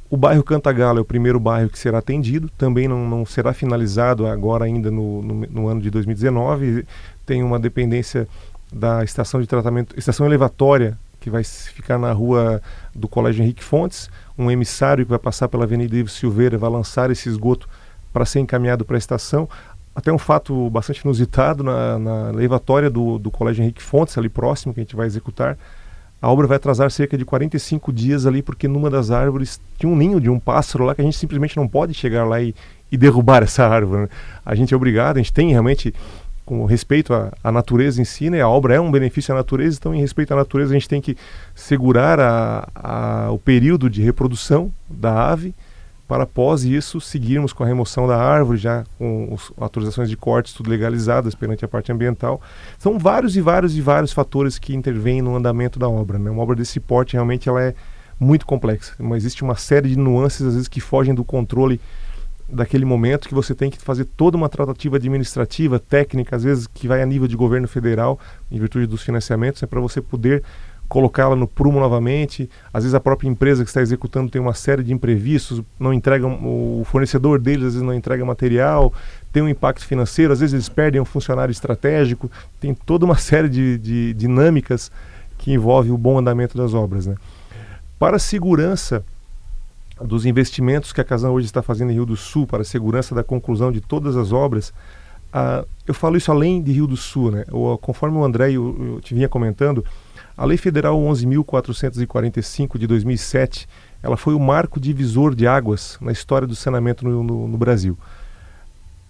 [0.08, 4.26] O bairro Cantagalo é o primeiro bairro que será atendido, também não, não será finalizado
[4.26, 6.86] agora ainda no, no, no, ano de 2019.
[7.24, 8.28] Tem uma dependência
[8.72, 12.62] da estação de tratamento, estação elevatória, que vai ficar na rua
[12.94, 17.10] do Colégio Henrique Fontes, um emissário que vai passar pela Avenida Ivo Silveira, vai lançar
[17.10, 17.68] esse esgoto
[18.16, 19.46] para ser encaminhado para a estação.
[19.94, 22.32] Até um fato bastante inusitado na, na
[22.90, 25.58] do, do Colégio Henrique Fontes, ali próximo, que a gente vai executar
[26.20, 29.94] a obra vai atrasar cerca de 45 dias ali, porque numa das árvores tinha um
[29.94, 32.54] ninho de um pássaro lá que a gente simplesmente não pode chegar lá e,
[32.90, 34.04] e derrubar essa árvore.
[34.04, 34.08] Né?
[34.44, 35.94] A gente é obrigado, a gente tem realmente,
[36.46, 38.40] com respeito à, à, natureza em si, né?
[38.40, 41.02] a obra é um benefício à natureza, então, em respeito à natureza, a gente tem
[41.02, 41.18] que
[41.54, 45.54] segurar a, a, o período de reprodução da ave
[46.06, 50.52] para após isso seguirmos com a remoção da árvore, já com as autorizações de cortes
[50.52, 52.40] tudo legalizadas perante a parte ambiental.
[52.78, 56.18] São vários e vários e vários fatores que intervêm no andamento da obra.
[56.18, 56.30] Né?
[56.30, 57.74] Uma obra desse porte realmente ela é
[58.18, 61.80] muito complexa, mas existe uma série de nuances às vezes que fogem do controle
[62.48, 66.86] daquele momento que você tem que fazer toda uma tratativa administrativa, técnica, às vezes que
[66.86, 68.18] vai a nível de governo federal,
[68.50, 70.42] em virtude dos financiamentos, é para você poder
[70.88, 72.48] colocá-la no prumo novamente.
[72.72, 76.26] Às vezes a própria empresa que está executando tem uma série de imprevistos, não entrega
[76.26, 78.92] o fornecedor deles às vezes não entrega material,
[79.32, 83.48] tem um impacto financeiro, às vezes eles perdem um funcionário estratégico, tem toda uma série
[83.48, 84.90] de, de dinâmicas
[85.38, 87.06] que envolve o bom andamento das obras.
[87.06, 87.14] Né?
[87.98, 89.04] Para a segurança
[90.00, 93.14] dos investimentos que a Casan hoje está fazendo em Rio do Sul, para a segurança
[93.14, 94.68] da conclusão de todas as obras,
[95.32, 97.44] uh, eu falo isso além de Rio do Sul, né?
[97.50, 99.84] O, conforme o André eu, eu te vinha comentando,
[100.36, 103.66] a Lei Federal 11.445 de 2007,
[104.02, 107.96] ela foi o marco divisor de águas na história do saneamento no, no, no Brasil.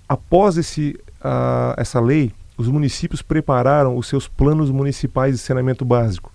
[0.09, 6.33] Após esse, uh, essa lei, os municípios prepararam os seus planos municipais de saneamento básico.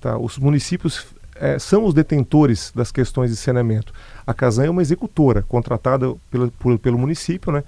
[0.00, 0.18] Tá?
[0.18, 3.92] Os municípios é, são os detentores das questões de saneamento.
[4.26, 7.50] A Casan é uma executora contratada pelo, por, pelo município.
[7.52, 7.64] Né?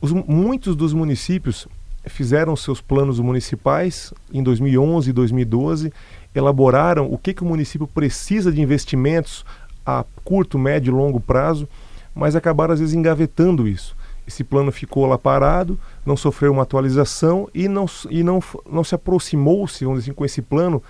[0.00, 1.68] Os, muitos dos municípios
[2.06, 5.92] fizeram seus planos municipais em 2011 e 2012,
[6.34, 9.44] elaboraram o que, que o município precisa de investimentos
[9.84, 11.68] a curto, médio e longo prazo,
[12.14, 13.96] mas acabaram às vezes engavetando isso.
[14.26, 18.94] Esse plano ficou lá parado, não sofreu uma atualização e não, e não, não se
[18.94, 20.82] aproximou-se assim, com esse plano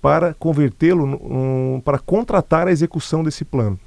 [0.00, 3.78] para convertê-lo, para contratar a execução desse plano.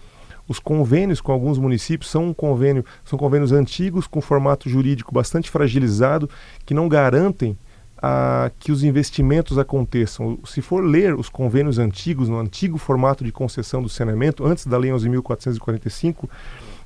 [0.48, 5.50] Os convênios com alguns municípios são um convênio, são convênios antigos com formato jurídico bastante
[5.50, 6.30] fragilizado
[6.66, 7.58] que não garantem
[8.04, 10.38] a, que os investimentos aconteçam.
[10.46, 14.78] Se for ler os convênios antigos, no antigo formato de concessão do saneamento, antes da
[14.78, 16.30] Lei 11.445,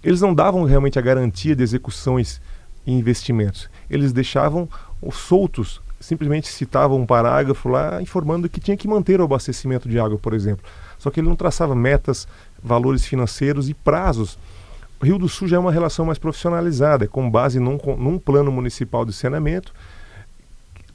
[0.03, 2.39] eles não davam realmente a garantia de execuções
[2.85, 3.67] e investimentos.
[3.89, 4.69] Eles deixavam
[5.11, 10.19] soltos, simplesmente citavam um parágrafo lá informando que tinha que manter o abastecimento de água,
[10.19, 10.63] por exemplo.
[10.99, 12.27] Só que ele não traçava metas
[12.63, 14.37] valores financeiros e prazos.
[14.99, 18.17] O Rio do Sul já é uma relação mais profissionalizada, é com base num, num
[18.17, 19.73] plano municipal de saneamento,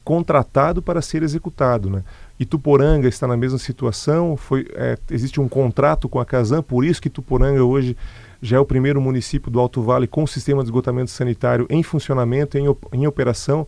[0.04, 1.88] contratado para ser executado.
[1.88, 2.02] Né?
[2.38, 7.00] Ituporanga está na mesma situação, foi, é, existe um contrato com a Casan, por isso
[7.00, 7.96] que Ituporanga hoje
[8.40, 12.58] já é o primeiro município do Alto Vale com sistema de esgotamento sanitário em funcionamento,
[12.58, 13.64] em, em operação.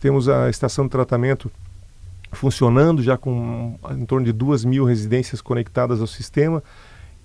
[0.00, 1.50] Temos a estação de tratamento
[2.32, 6.62] funcionando já com em torno de duas mil residências conectadas ao sistema.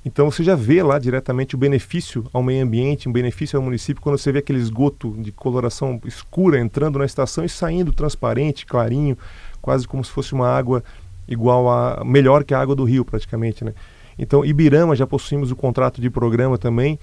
[0.05, 4.03] Então você já vê lá diretamente o benefício ao meio ambiente, um benefício ao município
[4.03, 9.17] quando você vê aquele esgoto de coloração escura entrando na estação e saindo transparente, clarinho,
[9.59, 10.83] quase como se fosse uma água
[11.27, 13.73] igual a melhor que a água do rio praticamente, né?
[14.17, 16.99] Então Ibirama já possuímos o contrato de programa também.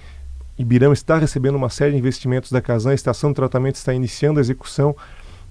[0.57, 4.39] Ibirama está recebendo uma série de investimentos da Casan, a estação de tratamento está iniciando
[4.39, 4.95] a execução.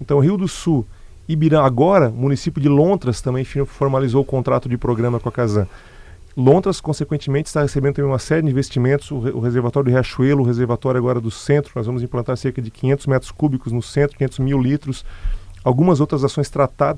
[0.01, 0.87] Então Rio do Sul,
[1.29, 5.69] Ibirama agora, município de Lontras também formalizou o contrato de programa com a Casan.
[6.37, 10.47] Lontras, consequentemente, está recebendo também uma série de investimentos, o, o reservatório de Riachuelo, o
[10.47, 14.39] reservatório agora do centro, nós vamos implantar cerca de 500 metros cúbicos no centro, 500
[14.39, 15.05] mil litros,
[15.63, 16.51] algumas outras ações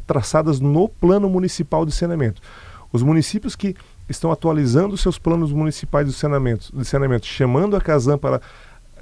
[0.06, 2.40] traçadas no plano municipal de saneamento.
[2.92, 3.74] Os municípios que
[4.08, 8.40] estão atualizando seus planos municipais de saneamento, de saneamento chamando a Casan para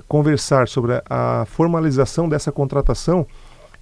[0.09, 3.27] conversar sobre a, a formalização dessa contratação,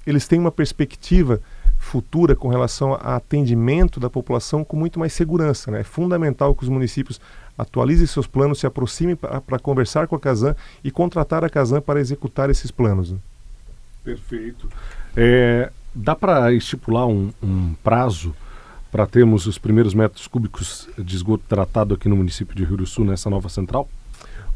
[0.04, 1.40] eles têm uma perspectiva
[1.81, 5.71] futura com relação a atendimento da população com muito mais segurança.
[5.71, 5.81] Né?
[5.81, 7.19] É fundamental que os municípios
[7.59, 11.99] atualizem seus planos, se aproximem para conversar com a Casan e contratar a Casan para
[11.99, 13.11] executar esses planos.
[13.11, 13.19] Né?
[14.05, 14.69] Perfeito.
[15.16, 18.37] É, dá para estipular um, um prazo
[18.93, 22.87] para termos os primeiros metros cúbicos de esgoto tratado aqui no município de Rio do
[22.87, 23.88] Sul, nessa nova central?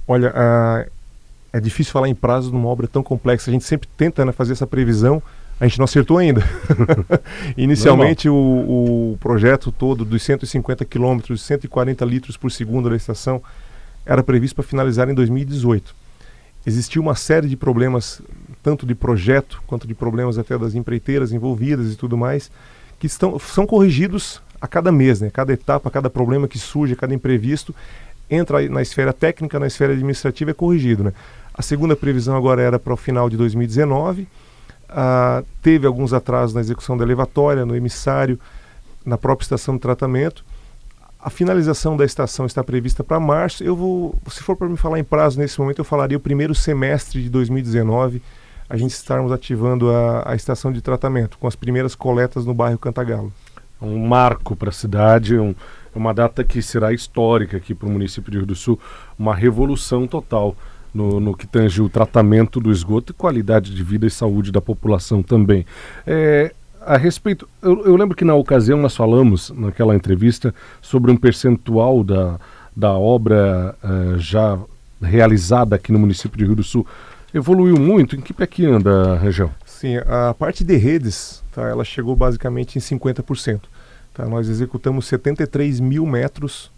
[0.06, 0.90] Olha, uh,
[1.52, 3.50] é difícil falar em prazo numa obra tão complexa.
[3.50, 5.22] A gente sempre tenta né, fazer essa previsão,
[5.60, 6.42] a gente não acertou ainda.
[7.56, 13.42] Inicialmente, o, o, projeto todo dos 150 quilômetros, 140 litros por segundo da estação,
[14.04, 15.94] era previsto para finalizar em 2018.
[16.66, 18.20] Existiu uma série de problemas,
[18.62, 22.50] tanto de projeto quanto de problemas até das empreiteiras envolvidas e tudo mais,
[22.98, 25.30] que estão, são corrigidos a cada mês, né?
[25.30, 27.74] cada etapa, cada problema que surge, cada imprevisto,
[28.30, 31.04] entra na esfera técnica, na esfera administrativa é corrigido.
[31.04, 31.12] Né?
[31.52, 34.26] A segunda previsão agora era para o final de 2019
[34.88, 38.38] ah, teve alguns atrasos na execução da elevatória, no emissário,
[39.04, 40.44] na própria estação de tratamento.
[41.20, 43.64] A finalização da estação está prevista para março.
[43.64, 46.54] Eu vou, se for para me falar em prazo nesse momento, eu falaria o primeiro
[46.54, 48.22] semestre de 2019,
[48.68, 52.78] a gente estarmos ativando a, a estação de tratamento, com as primeiras coletas no bairro
[52.78, 53.32] Cantagalo.
[53.80, 55.54] É um marco para a cidade, um,
[55.94, 58.78] é uma data que será histórica aqui para o município de Rio do Sul,
[59.18, 60.56] uma revolução total
[60.94, 64.60] no, no que tange o tratamento do esgoto e qualidade de vida e saúde da
[64.60, 65.66] população também.
[66.06, 71.16] É, a respeito, eu, eu, lembro que na ocasião nós falamos, naquela entrevista, sobre um
[71.16, 72.38] percentual da,
[72.76, 74.58] da obra uh, já
[75.02, 76.86] realizada aqui no município de Rio do Sul.
[77.32, 78.14] Evoluiu muito?
[78.14, 79.50] Em que pé que anda a região?
[79.66, 83.62] Sim, a parte de redes, tá, ela chegou basicamente em 50%.
[84.14, 84.26] Tá?
[84.26, 86.70] Nós executamos 73 mil metros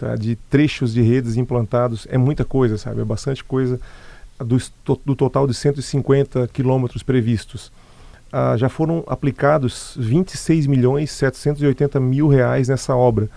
[0.00, 3.02] tá, de trechos de redes implantados, é muita coisa, sabe?
[3.02, 3.78] É bastante coisa
[4.38, 4.56] do,
[5.04, 7.70] do total de 150 quilômetros previstos.
[8.32, 13.28] Ah, já foram aplicados 26 milhões 780 mil reais nessa obra,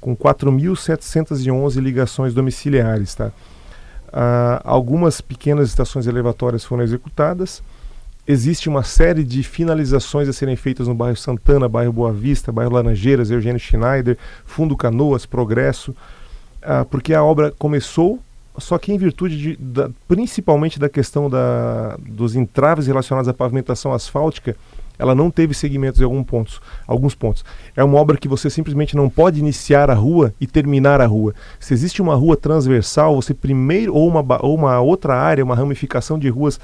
[0.00, 3.14] com 4.711 ligações domiciliares.
[3.14, 3.32] Tá?
[4.12, 7.62] Ah, algumas pequenas estações elevatórias foram executadas.
[8.30, 12.72] Existe uma série de finalizações a serem feitas no bairro Santana, bairro Boa Vista, bairro
[12.72, 15.92] Laranjeiras, Eugênio Schneider, Fundo Canoas, Progresso,
[16.62, 18.20] ah, porque a obra começou,
[18.56, 23.92] só que em virtude de, da, principalmente da questão da, dos entraves relacionados à pavimentação
[23.92, 24.54] asfáltica,
[24.96, 27.44] ela não teve segmentos em algum pontos, alguns pontos.
[27.74, 31.34] É uma obra que você simplesmente não pode iniciar a rua e terminar a rua.
[31.58, 36.16] Se existe uma rua transversal, você primeiro, ou uma, ou uma outra área, uma ramificação
[36.16, 36.60] de ruas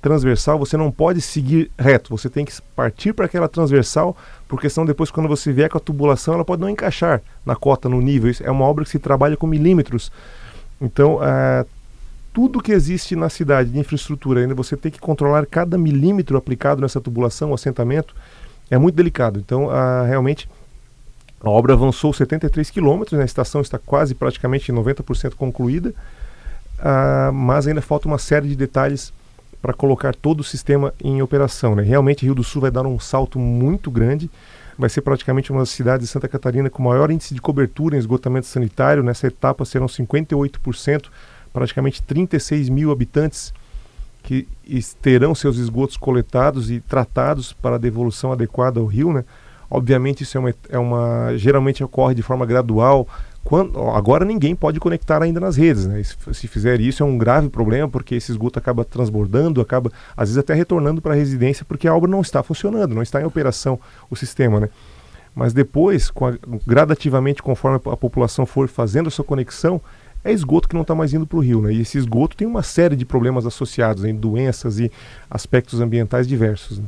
[0.00, 4.16] transversal, você não pode seguir reto, você tem que partir para aquela transversal,
[4.48, 7.88] porque senão depois quando você vier com a tubulação, ela pode não encaixar na cota,
[7.88, 8.30] no nível.
[8.30, 10.12] Isso é uma obra que se trabalha com milímetros.
[10.80, 11.64] Então, é,
[12.32, 16.82] tudo que existe na cidade de infraestrutura, ainda você tem que controlar cada milímetro aplicado
[16.82, 18.14] nessa tubulação, assentamento,
[18.70, 19.38] é muito delicado.
[19.38, 19.68] Então,
[20.06, 20.48] realmente,
[21.40, 23.22] a obra avançou 73 quilômetros, né?
[23.22, 25.94] a estação está quase praticamente 90% concluída,
[26.78, 29.12] ah, mas ainda falta uma série de detalhes
[29.60, 31.74] para colocar todo o sistema em operação.
[31.74, 31.82] Né?
[31.82, 34.30] Realmente Rio do Sul vai dar um salto muito grande,
[34.78, 37.98] vai ser praticamente uma das cidades de Santa Catarina com maior índice de cobertura em
[37.98, 39.02] esgotamento sanitário.
[39.02, 41.06] Nessa etapa serão 58%,
[41.52, 43.52] praticamente 36 mil habitantes
[44.22, 44.46] que
[45.00, 49.12] terão seus esgotos coletados e tratados para devolução adequada ao rio.
[49.12, 49.24] Né?
[49.70, 53.06] Obviamente isso é uma, é uma geralmente ocorre de forma gradual.
[53.46, 56.02] Quando, agora ninguém pode conectar ainda nas redes, né?
[56.02, 60.38] Se, fizer isso é um grave problema porque esse esgoto acaba transbordando, acaba às vezes
[60.38, 63.78] até retornando para a residência porque a obra não está funcionando, não está em operação
[64.10, 64.68] o sistema, né?
[65.32, 69.80] Mas depois, a, gradativamente, conforme a população for fazendo sua conexão,
[70.24, 71.62] é esgoto que não está mais indo para o rio.
[71.62, 71.72] Né?
[71.72, 74.12] E esse esgoto tem uma série de problemas associados, né?
[74.12, 74.90] doenças e
[75.30, 76.80] aspectos ambientais diversos.
[76.80, 76.86] Né?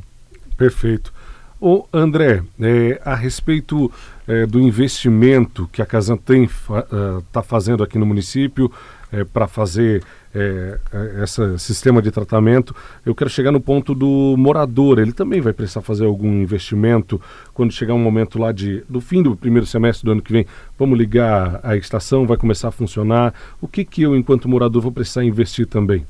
[0.56, 1.12] Perfeito.
[1.60, 3.90] O André, é, a respeito
[4.28, 8.70] é, do investimento que a Casan tem está fa uh, fazendo aqui no município
[9.10, 14.36] é, para fazer é, é, esse sistema de tratamento, eu quero chegar no ponto do
[14.38, 14.98] morador.
[14.98, 17.20] Ele também vai precisar fazer algum investimento
[17.52, 20.46] quando chegar um momento lá de do fim do primeiro semestre do ano que vem.
[20.78, 23.34] Vamos ligar a estação, vai começar a funcionar.
[23.60, 26.06] O que que eu, enquanto morador, vou precisar investir também?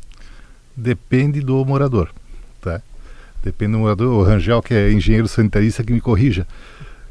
[0.77, 2.11] Depende do morador,
[2.61, 2.83] tá?
[3.43, 4.13] Depende do morador.
[4.13, 6.47] O Rangel, que é engenheiro sanitarista, que me corrija,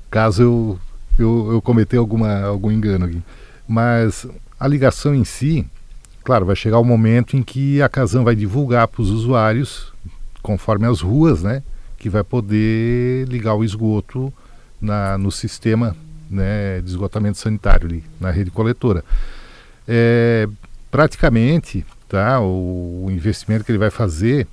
[0.09, 0.79] caso eu
[1.19, 3.21] eu, eu cometer alguma algum engano aqui.
[3.67, 4.27] Mas
[4.59, 5.65] a ligação em si,
[6.27, 9.93] Claro, vai chegar o momento em que a Casan vai divulgar para os usuários,
[10.41, 11.63] conforme as ruas, né,
[11.97, 14.33] que vai poder ligar o esgoto
[14.81, 15.95] na, no sistema
[16.29, 19.05] né, de esgotamento sanitário ali, na rede coletora.
[19.87, 20.49] É,
[20.91, 24.45] praticamente, tá, o, o, investimento que ele vai fazer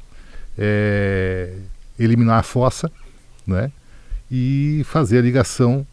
[0.59, 1.55] é
[1.99, 2.90] eliminar a fossa,
[3.47, 3.71] né,
[4.31, 5.87] e fazer a ligação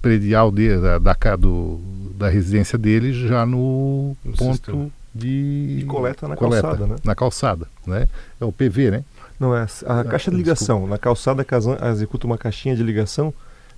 [0.00, 1.80] predial de, da, da, do,
[2.16, 6.96] da residência dele já no, no ponto de, de coleta na coleta, calçada, né?
[7.04, 8.08] Na calçada, né?
[8.40, 9.04] É o PV, né?
[9.38, 10.76] Não, é a, a ah, caixa de ligação.
[10.76, 10.90] Desculpa.
[10.90, 13.32] Na calçada, a Casan executa uma caixinha de ligação,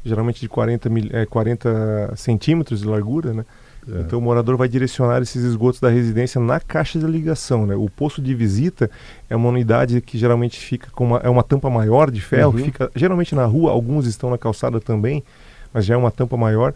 [0.04, 3.44] geralmente de 40, mil, é, 40 centímetros de largura, né?
[3.88, 4.00] É.
[4.00, 7.66] Então o morador vai direcionar esses esgotos da residência na caixa de ligação.
[7.66, 7.74] Né?
[7.74, 8.90] O posto de visita
[9.30, 12.56] é uma unidade que geralmente fica com uma, é uma tampa maior de ferro, uhum.
[12.56, 15.22] que fica geralmente na rua, alguns estão na calçada também,
[15.72, 16.74] mas já é uma tampa maior,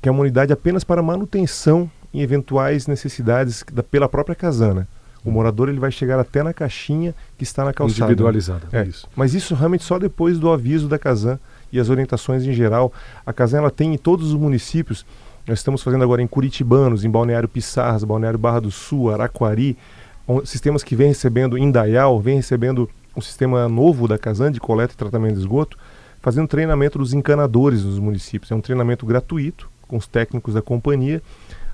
[0.00, 4.86] que é uma unidade apenas para manutenção em eventuais necessidades da, pela própria casana.
[5.24, 8.04] O morador ele vai chegar até na caixinha que está na calçada.
[8.04, 8.68] Individualizada.
[8.70, 8.84] É.
[8.84, 9.08] Isso.
[9.16, 11.38] Mas isso realmente só depois do aviso da Casan
[11.72, 12.92] e as orientações em geral.
[13.24, 15.06] A Casan ela tem em todos os municípios.
[15.46, 19.76] Nós estamos fazendo agora em Curitibanos, em Balneário Pissarras, Balneário Barra do Sul, Araquari,
[20.44, 24.96] sistemas que vem recebendo, Indaial, vem recebendo um sistema novo da Casan de coleta e
[24.96, 25.76] tratamento de esgoto,
[26.20, 28.50] fazendo treinamento dos encanadores nos municípios.
[28.50, 31.22] É um treinamento gratuito com os técnicos da companhia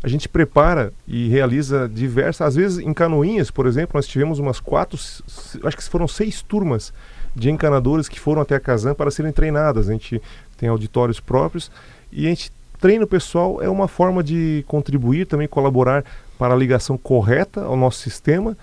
[0.02, 4.58] a gente prepara e realiza diversas, às vezes em Canoinhas, por exemplo, nós tivemos umas
[4.58, 6.92] quatro, acho que foram seis turmas
[7.36, 9.88] de encanadores que foram até a Casan para serem treinadas.
[9.88, 10.20] A gente
[10.56, 11.70] tem auditórios próprios
[12.10, 12.50] e a gente
[12.80, 16.04] treina o pessoal, é uma forma de contribuir, também colaborar
[16.38, 18.56] para a ligação correta ao nosso sistema,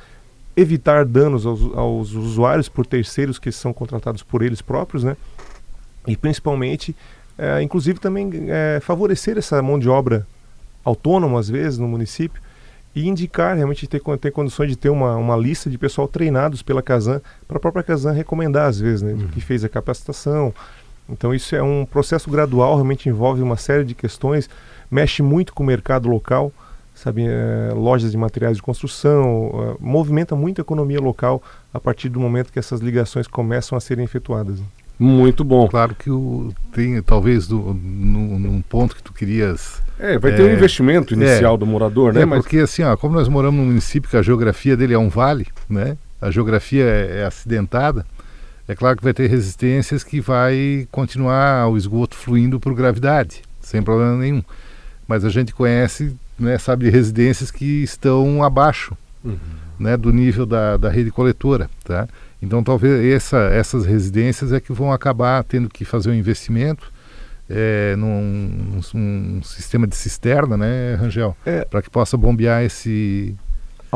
[0.56, 5.16] evitar danos aos, aos usuários por terceiros que são contratados por eles próprios, né?
[6.08, 6.96] E principalmente,
[7.38, 10.26] é, inclusive também é, favorecer essa mão de obra
[10.84, 12.42] autônomo, às vezes, no município,
[12.96, 16.82] e indicar, realmente ter, ter condições de ter uma, uma lista de pessoal treinados pela
[16.82, 19.28] Casan, para a própria Casan recomendar, às vezes, né, uhum.
[19.28, 20.52] que fez a capacitação.
[21.10, 24.50] Então, isso é um processo gradual, realmente envolve uma série de questões,
[24.90, 26.52] mexe muito com o mercado local,
[26.94, 31.42] sabe, é, lojas de materiais de construção, é, movimenta muito a economia local
[31.74, 34.60] a partir do momento que essas ligações começam a serem efetuadas.
[35.00, 35.68] Muito bom.
[35.68, 40.44] Claro que o, tem, talvez, do, no, num ponto que tu querias é, vai ter
[40.44, 42.22] um é, investimento inicial é, do morador, né?
[42.22, 42.42] É, Mas...
[42.42, 45.48] porque assim, ó, como nós moramos num município que a geografia dele é um vale,
[45.70, 45.98] né?
[46.20, 48.06] A geografia é, é acidentada,
[48.68, 53.82] é claro que vai ter resistências que vai continuar o esgoto fluindo por gravidade, sem
[53.82, 54.44] problema nenhum.
[55.08, 59.38] Mas a gente conhece, né, sabe de residências que estão abaixo uhum.
[59.80, 62.08] né, do nível da, da rede coletora, tá?
[62.42, 66.92] Então talvez essa, essas residências é que vão acabar tendo que fazer um investimento
[67.50, 71.36] é, num, num, sistema de cisterna, né, Rangel?
[71.46, 71.64] É.
[71.64, 73.36] Para que possa bombear esse.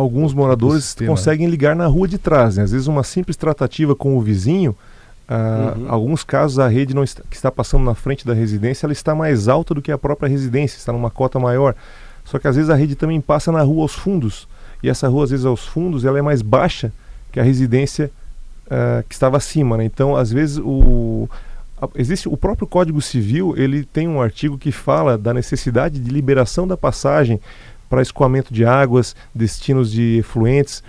[0.02, 2.58] Alguns moradores conseguem ligar na rua de trás.
[2.58, 2.64] Né?
[2.64, 4.76] Às vezes, uma simples tratativa com o vizinho.
[5.34, 5.86] Ah, uhum.
[5.88, 9.16] Alguns casos a rede não está, que está passando na frente da residência ela está
[9.16, 11.74] mais alta do que a própria residência, está numa cota maior.
[12.26, 14.46] Só que às vezes a rede também passa na rua aos fundos
[14.84, 16.92] e essa rua às vezes aos fundos ela é mais baixa
[17.32, 18.12] que a residência
[18.68, 19.86] uh, que estava acima, né?
[19.86, 21.30] Então às vezes o
[21.96, 26.68] existe o próprio Código Civil, ele tem um artigo que fala da necessidade de liberação
[26.68, 27.40] da passagem
[27.92, 30.82] para escoamento de águas, destinos de efluentes.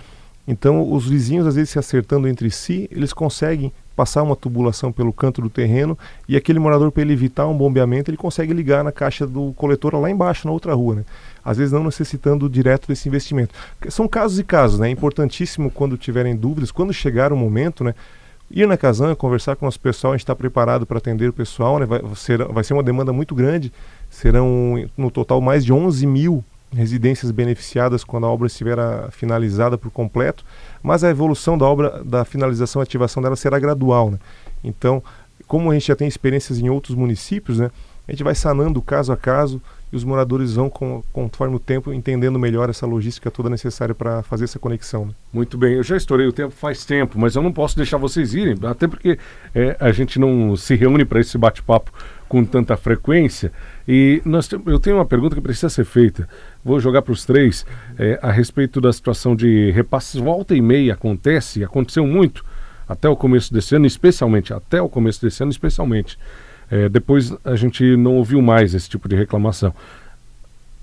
[0.47, 5.11] Então, os vizinhos, às vezes, se acertando entre si, eles conseguem passar uma tubulação pelo
[5.11, 5.97] canto do terreno
[6.27, 9.95] e aquele morador, para ele evitar um bombeamento, ele consegue ligar na caixa do coletor
[9.95, 10.95] lá embaixo, na outra rua.
[10.95, 11.05] Né?
[11.43, 13.53] Às vezes, não necessitando direto desse investimento.
[13.89, 14.87] São casos e casos, né?
[14.87, 17.93] É importantíssimo quando tiverem dúvidas, quando chegar o momento, né?
[18.49, 21.33] ir na Casan, conversar com o nosso pessoal, a gente está preparado para atender o
[21.33, 21.85] pessoal, né?
[21.85, 23.73] vai, ser, vai ser uma demanda muito grande,
[24.09, 26.43] serão no total mais de 11 mil
[26.73, 28.77] residências beneficiadas quando a obra estiver
[29.11, 30.43] finalizada por completo,
[30.81, 34.11] mas a evolução da obra, da finalização e ativação dela será gradual.
[34.11, 34.19] Né?
[34.63, 35.03] Então,
[35.47, 37.69] como a gente já tem experiências em outros municípios, né,
[38.07, 39.61] a gente vai sanando caso a caso
[39.91, 44.23] e os moradores vão, com, conforme o tempo, entendendo melhor essa logística toda necessária para
[44.23, 45.05] fazer essa conexão.
[45.05, 45.13] Né?
[45.31, 48.33] Muito bem, eu já estourei o tempo faz tempo, mas eu não posso deixar vocês
[48.33, 49.19] irem, até porque
[49.53, 51.91] é, a gente não se reúne para esse bate-papo
[52.27, 53.51] com tanta frequência.
[53.87, 56.27] E nós, eu tenho uma pergunta que precisa ser feita.
[56.63, 57.65] Vou jogar para os três
[57.97, 60.19] é, a respeito da situação de repasses.
[60.19, 62.45] Volta e meia acontece, aconteceu muito
[62.87, 66.17] até o começo desse ano, especialmente, até o começo desse ano, especialmente.
[66.71, 69.73] É, depois a gente não ouviu mais esse tipo de reclamação.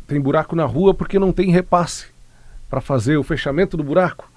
[0.06, 2.06] Tem buraco na rua porque não tem repasse
[2.68, 4.30] para fazer o fechamento do buraco.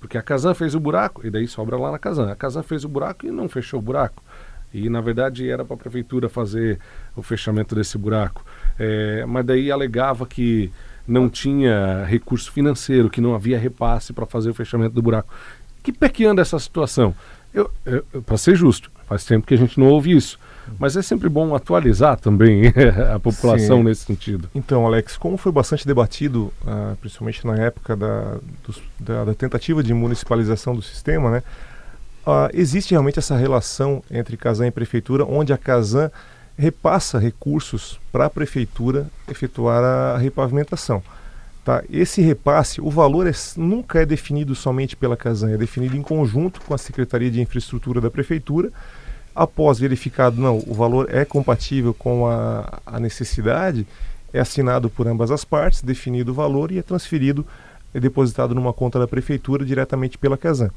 [0.00, 2.30] Porque a Casan fez o buraco e daí sobra lá na Casan.
[2.30, 4.22] A Casan fez o buraco e não fechou o buraco.
[4.72, 6.78] E na verdade era para a prefeitura fazer
[7.14, 8.44] o fechamento desse buraco.
[8.78, 10.70] É, mas daí alegava que
[11.06, 15.32] não tinha recurso financeiro, que não havia repasse para fazer o fechamento do buraco.
[15.82, 17.14] Que pé que anda essa situação?
[17.54, 20.38] Eu, eu para ser justo, faz tempo que a gente não ouve isso.
[20.78, 22.72] Mas é sempre bom atualizar também
[23.14, 23.84] a população Sim.
[23.84, 24.50] nesse sentido.
[24.54, 29.82] Então, Alex, como foi bastante debatido, uh, principalmente na época da, dos, da, da, tentativa
[29.82, 31.42] de municipalização do sistema, né,
[32.26, 36.10] uh, existe realmente essa relação entre Casan e Prefeitura, onde a Casan
[36.56, 41.02] repassa recursos para a Prefeitura efetuar a repavimentação.
[41.64, 41.82] Tá?
[41.90, 46.60] Esse repasse, o valor é, nunca é definido somente pela Casan, é definido em conjunto
[46.60, 48.70] com a Secretaria de Infraestrutura da Prefeitura.
[49.34, 53.86] Após verificado, não, o valor é compatível com a, a necessidade,
[54.32, 57.44] é assinado por ambas as partes, definido o valor e é transferido,
[57.92, 60.70] é depositado numa conta da Prefeitura diretamente pela Casan.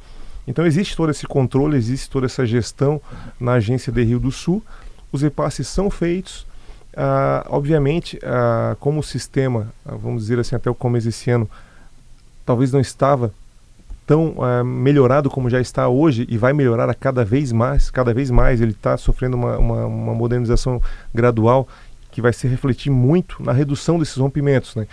[0.47, 2.99] Então existe todo esse controle, existe toda essa gestão
[3.39, 4.63] na agência de Rio do Sul.
[5.11, 6.45] Os repasses são feitos.
[6.95, 11.49] Ah, obviamente, ah, como o sistema, ah, vamos dizer assim, até o começo desse ano,
[12.45, 13.31] talvez não estava
[14.05, 18.13] tão ah, melhorado como já está hoje e vai melhorar a cada vez mais, cada
[18.13, 20.81] vez mais ele está sofrendo uma, uma, uma, modernização
[21.13, 21.67] gradual
[22.11, 24.75] que vai se refletir muito na redução desses rompimentos.
[24.75, 24.87] Né?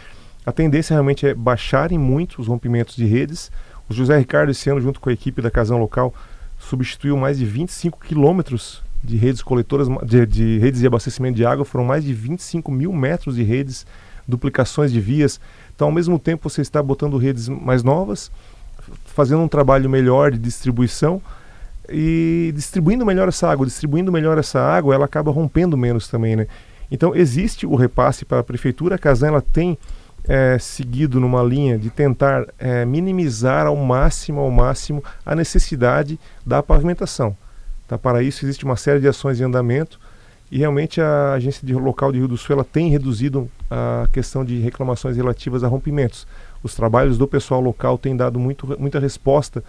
[0.45, 3.51] A tendência realmente é baixarem muito os rompimentos de redes,
[3.89, 6.13] o José Ricardo, esse ano, junto com a equipe da Casão Local,
[6.59, 11.65] substituiu mais de 25 quilômetros de redes coletoras, de, de, redes de abastecimento de água,
[11.65, 13.87] foram mais de 25 mil metros de redes,
[14.27, 15.41] duplicações de vias.
[15.75, 18.31] Então, ao mesmo tempo, você está botando redes mais novas,
[19.05, 21.23] fazendo um trabalho melhor de distribuição
[21.89, 23.65] e distribuindo melhor essa água.
[23.65, 26.49] Distribuindo melhor essa água, ela acaba rompendo menos também, né?
[26.91, 29.79] Então, existe o repasse para a prefeitura, a Casan ela tem
[30.29, 36.63] é, seguido numa linha de tentar é, minimizar ao máximo, ao máximo, a necessidade da
[36.63, 37.37] pavimentação.
[37.87, 37.97] Tá?
[37.97, 39.99] Para isso existe uma série de ações em andamento
[40.51, 44.45] e realmente a agência de local de Rio do Sul ela tem reduzido a questão
[44.45, 46.27] de reclamações relativas a rompimentos.
[46.63, 49.63] Os trabalhos do pessoal local têm dado muito, muita resposta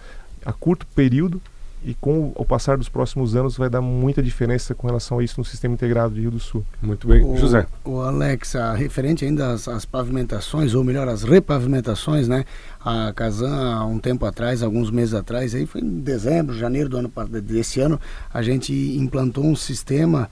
[0.44, 1.40] a curto período
[1.84, 5.36] e com o passar dos próximos anos vai dar muita diferença com relação a isso
[5.38, 6.64] no sistema integrado de Rio do Sul.
[6.82, 7.66] Muito bem, o, José.
[7.84, 12.44] O Alex, a, referente ainda às, às, pavimentações, ou melhor, às repavimentações, né?
[12.80, 16.96] A Casan, há um tempo atrás, alguns meses atrás, aí foi em dezembro, janeiro do
[16.96, 17.12] ano
[17.42, 18.00] desse ano,
[18.32, 20.28] a gente implantou um sistema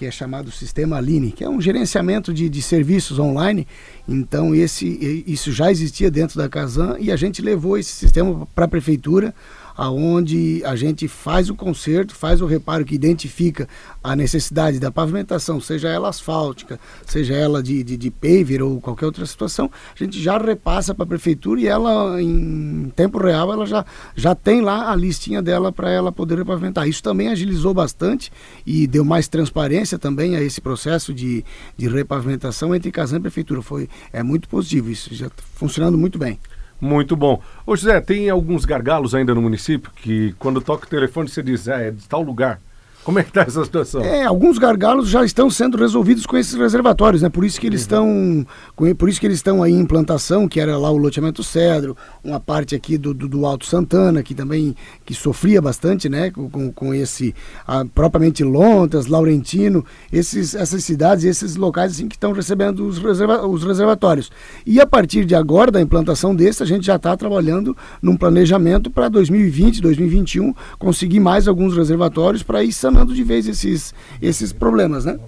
[0.00, 3.68] que é chamado Sistema Aline, que é um gerenciamento de, de serviços online.
[4.08, 8.64] Então, esse, isso já existia dentro da Casan e a gente levou esse sistema para
[8.64, 9.34] a prefeitura
[9.80, 13.66] aonde a gente faz o conserto, faz o reparo que identifica
[14.04, 19.06] a necessidade da pavimentação, seja ela asfáltica, seja ela de, de, de paver ou qualquer
[19.06, 23.64] outra situação, a gente já repassa para a prefeitura e ela, em tempo real, ela
[23.64, 23.82] já,
[24.14, 26.86] já tem lá a listinha dela para ela poder pavimentar.
[26.86, 28.30] Isso também agilizou bastante
[28.66, 31.42] e deu mais transparência também a esse processo de,
[31.74, 33.62] de repavimentação entre Casan e Prefeitura.
[33.62, 36.38] Foi, é muito positivo, isso já está funcionando muito bem.
[36.80, 37.42] Muito bom.
[37.66, 41.68] Ô José, tem alguns gargalos ainda no município que quando toca o telefone você diz,
[41.68, 42.60] é, é de tal lugar.
[43.04, 44.02] Como é que está essa situação?
[44.02, 47.30] É, alguns gargalos já estão sendo resolvidos com esses reservatórios, né?
[47.30, 48.44] Por isso que eles uhum.
[48.44, 51.96] estão, por isso que eles estão aí em implantação, que era lá o loteamento Cedro,
[52.22, 56.30] uma parte aqui do, do, do Alto Santana, que também que sofria bastante, né?
[56.30, 57.34] Com, com esse,
[57.66, 63.46] a, propriamente Lontas, Laurentino, esses, essas cidades, esses locais assim que estão recebendo os, reserva,
[63.46, 64.30] os reservatórios.
[64.66, 68.90] E a partir de agora da implantação desse, a gente já está trabalhando num planejamento
[68.90, 75.04] para 2020, 2021 conseguir mais alguns reservatórios para ir sanando de vez esses, esses problemas,
[75.04, 75.18] né?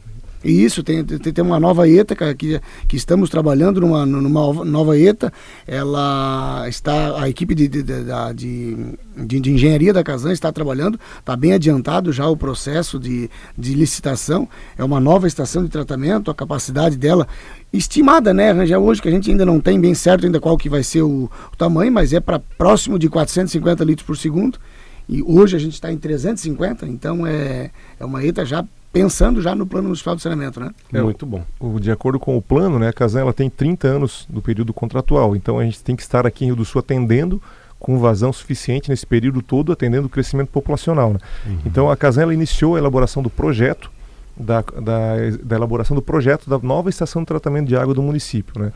[0.45, 5.33] Isso, tem, tem, tem uma nova ETA que, que estamos trabalhando numa, numa nova ETA.
[5.65, 7.97] Ela está, a equipe de, de, de,
[8.35, 13.75] de, de engenharia da Casan está trabalhando, está bem adiantado já o processo de, de
[13.75, 14.49] licitação.
[14.77, 17.29] É uma nova estação de tratamento, a capacidade dela
[17.73, 20.69] estimada, né, Rangel, hoje que a gente ainda não tem bem certo ainda qual que
[20.69, 24.59] vai ser o, o tamanho, mas é para próximo de 450 litros por segundo.
[25.13, 29.55] E hoje a gente está em 350, então é, é uma ETA já pensando já
[29.55, 30.71] no plano municipal de saneamento, né?
[30.91, 31.45] É, Muito bom.
[31.61, 34.73] O, de acordo com o plano, né, a Casan ela tem 30 anos do período
[34.73, 37.43] contratual, então a gente tem que estar aqui em Rio do Sul atendendo
[37.79, 41.13] com vazão suficiente nesse período todo, atendendo o crescimento populacional.
[41.13, 41.19] Né?
[41.45, 41.59] Uhum.
[41.67, 43.91] Então a Casan ela iniciou a elaboração do projeto,
[44.35, 48.59] da, da, da, elaboração do projeto da nova estação de tratamento de água do município.
[48.59, 48.73] Né?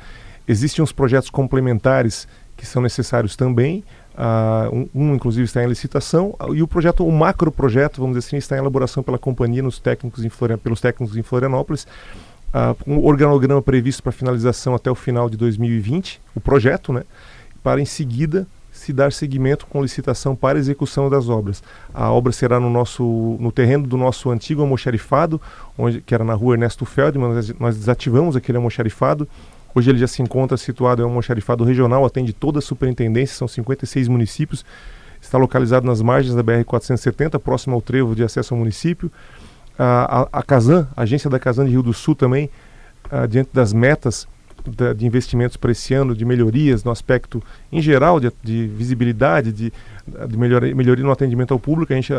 [0.47, 3.85] Existem uns projetos complementares que são necessários também,
[4.17, 8.29] Uh, um, um, inclusive está em licitação e o projeto, o macro projeto, vamos dizer
[8.29, 11.87] assim, está em elaboração pela companhia nos técnicos em pelos técnicos em Florianópolis.
[12.49, 17.03] Uh, um organograma previsto para finalização até o final de 2020, o projeto, né,
[17.63, 21.63] para em seguida se dar seguimento com licitação para execução das obras.
[21.93, 25.41] A obra será no nosso no terreno do nosso antigo almoxarifado,
[25.77, 29.29] onde que era na rua Ernesto Feldman, nós, nós desativamos aquele almoxarifado
[29.77, 33.47] Hoje ele já se encontra situado em um almoxarifado regional, atende toda a superintendência, são
[33.47, 34.65] 56 municípios.
[35.21, 39.13] Está localizado nas margens da BR-470, próximo ao trevo de acesso ao município.
[39.79, 42.49] A, a, a Casan, a agência da Casan de Rio do Sul também,
[43.11, 44.27] a, diante das metas
[44.67, 49.53] da, de investimentos para esse ano, de melhorias no aspecto em geral, de, de visibilidade,
[49.53, 49.71] de,
[50.27, 52.15] de melhoria, melhoria, no atendimento ao público, a gente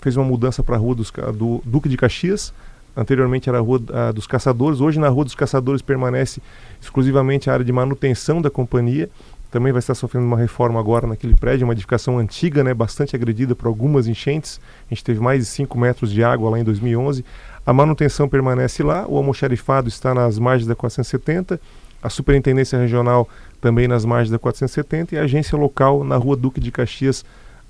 [0.00, 2.50] fez uma mudança para a rua dos, do Duque de Caxias,
[2.96, 6.40] Anteriormente era a Rua a, dos Caçadores, hoje na Rua dos Caçadores permanece
[6.80, 9.10] exclusivamente a área de manutenção da companhia.
[9.50, 13.54] Também vai estar sofrendo uma reforma agora naquele prédio, uma edificação antiga, né, bastante agredida
[13.54, 14.60] por algumas enchentes.
[14.90, 17.24] A gente teve mais de 5 metros de água lá em 2011.
[17.64, 21.60] A manutenção permanece lá, o almoxarifado está nas margens da 470,
[22.02, 23.28] a Superintendência Regional
[23.60, 27.24] também nas margens da 470 e a agência local na Rua Duque de Caxias,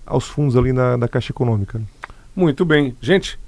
[0.07, 1.81] aos fundos ali na, da Caixa Econômica.
[2.35, 2.97] Muito bem.
[3.01, 3.39] Gente,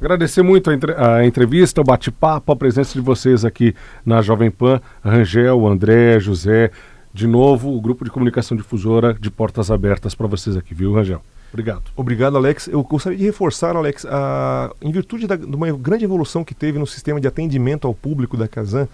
[0.00, 3.74] Agradecer muito a, entre, a entrevista, o bate-papo, a presença de vocês aqui
[4.06, 6.70] na Jovem Pan, Rangel, André, José,
[7.12, 11.20] de novo, o grupo de comunicação difusora de portas abertas para vocês aqui, viu, Rangel?
[11.52, 11.82] Obrigado.
[11.96, 12.68] Obrigado, Alex.
[12.68, 16.78] Eu gostaria de reforçar, Alex, a, em virtude da, de uma grande evolução que teve
[16.78, 18.86] no sistema de atendimento ao público da Casan,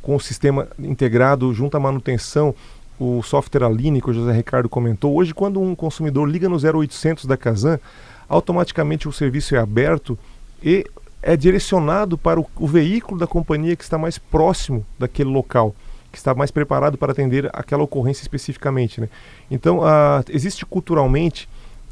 [0.00, 2.54] com o sistema integrado junto à manutenção,
[2.98, 5.14] o software Aline, que o José Ricardo comentou.
[5.14, 7.78] Hoje, quando um consumidor liga no 0800 da Casan,
[8.30, 10.16] automaticamente o serviço é aberto
[10.62, 10.86] e
[11.20, 15.74] é direcionado para o, o, veículo da companhia que está mais próximo daquele local,
[16.12, 19.00] que está mais preparado para atender aquela ocorrência especificamente.
[19.00, 19.08] Né?
[19.50, 21.48] Então, uh, existe culturalmente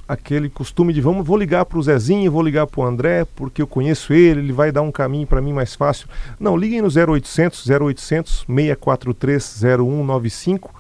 [0.07, 3.61] aquele costume de vamos, vou ligar para o Zezinho, vou ligar para o André, porque
[3.61, 6.09] eu conheço ele, ele vai dar um caminho para mim mais fácil.
[6.39, 10.74] Não, liguem no 0800 0800 643 0195,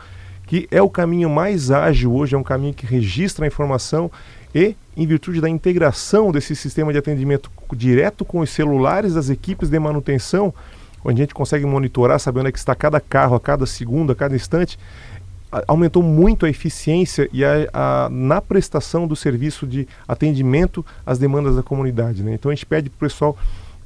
[0.46, 4.10] que é o caminho mais ágil hoje, é um caminho que registra a informação
[4.58, 9.70] e, em virtude da integração desse sistema de atendimento direto com os celulares das equipes
[9.70, 10.52] de manutenção,
[11.04, 14.10] onde a gente consegue monitorar, saber onde é que está cada carro a cada segundo,
[14.10, 14.76] a cada instante,
[15.66, 21.54] aumentou muito a eficiência e a, a, na prestação do serviço de atendimento às demandas
[21.54, 22.24] da comunidade.
[22.24, 22.34] Né?
[22.34, 23.38] Então a gente pede para o pessoal,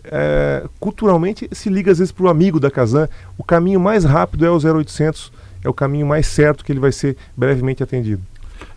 [0.04, 4.46] é, culturalmente, se liga às vezes para o amigo da Casan, o caminho mais rápido
[4.46, 5.30] é o 0800,
[5.62, 8.22] é o caminho mais certo que ele vai ser brevemente atendido.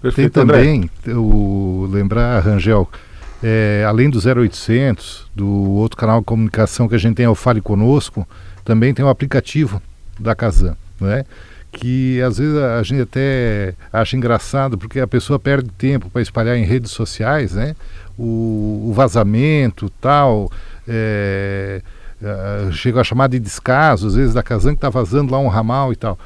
[0.01, 2.89] Perfeito, Tem também, o, lembrar, Rangel,
[3.43, 7.35] é, além do 0800, do outro canal de comunicação que a gente tem, é o
[7.35, 8.27] Fale Conosco,
[8.63, 9.81] também tem o um aplicativo
[10.19, 11.25] da Casan, né?
[11.75, 16.57] que às vezes a gente até acha engraçado porque a pessoa perde tempo para espalhar
[16.57, 17.75] em redes sociais, né?
[18.17, 20.49] O, o vazamento, tal,
[20.87, 21.81] é,
[22.23, 25.49] é, chega a chamar de descaso, às vezes da Casan que está vazando lá um
[25.49, 26.17] ramal e tal.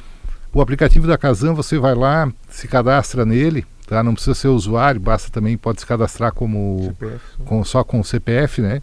[0.53, 4.01] O aplicativo da Casan, você vai lá, se cadastra nele, tá?
[4.01, 8.03] Não precisa ser usuário, basta também, pode se cadastrar como CPF, com, só com o
[8.03, 8.81] CPF, né?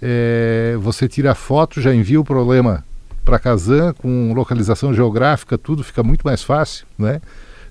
[0.00, 2.84] É, você tira a foto, já envia o problema
[3.24, 7.20] para a Casan com localização geográfica, tudo fica muito mais fácil, né?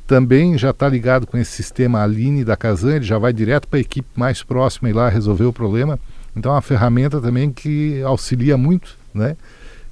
[0.05, 3.77] Também já está ligado com esse sistema Aline da Casan, ele já vai direto para
[3.77, 5.99] a equipe mais próxima e lá resolver o problema.
[6.35, 9.37] Então é uma ferramenta também que auxilia muito, né?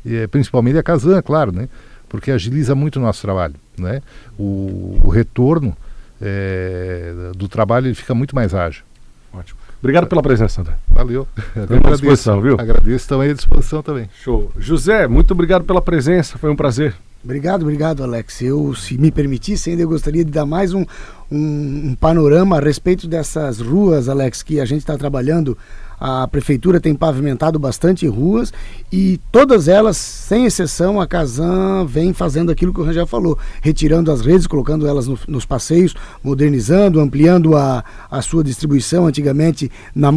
[0.06, 1.70] E, principalmente a Casan, claro, né?
[2.10, 3.56] Porque agiliza muito o nosso trabalho.
[3.78, 4.02] Né?
[4.38, 5.76] O, o retorno
[6.22, 8.84] é, do trabalho ele fica muito mais ágil.
[9.34, 9.60] Ótimo.
[9.80, 10.74] Obrigado pela presença, André.
[10.90, 11.28] Valeu.
[11.56, 12.56] à disposição, viu?
[12.60, 14.10] Agradeço também a disposição também.
[14.24, 14.52] Show.
[14.58, 16.96] José, muito obrigado pela presença, foi um prazer.
[17.24, 18.42] Obrigado, obrigado, Alex.
[18.42, 20.86] Eu, se me permitisse, ainda eu gostaria de dar mais um,
[21.32, 25.58] um, um panorama a respeito dessas ruas, Alex, que a gente está trabalhando
[26.00, 28.54] a prefeitura tem pavimentado bastante ruas
[28.92, 34.12] e todas elas, sem exceção, a Casan vem fazendo aquilo que o Rangel falou, retirando
[34.12, 39.08] as redes, colocando elas no, nos passeios, modernizando, ampliando a, a sua distribuição.
[39.08, 40.12] Antigamente, na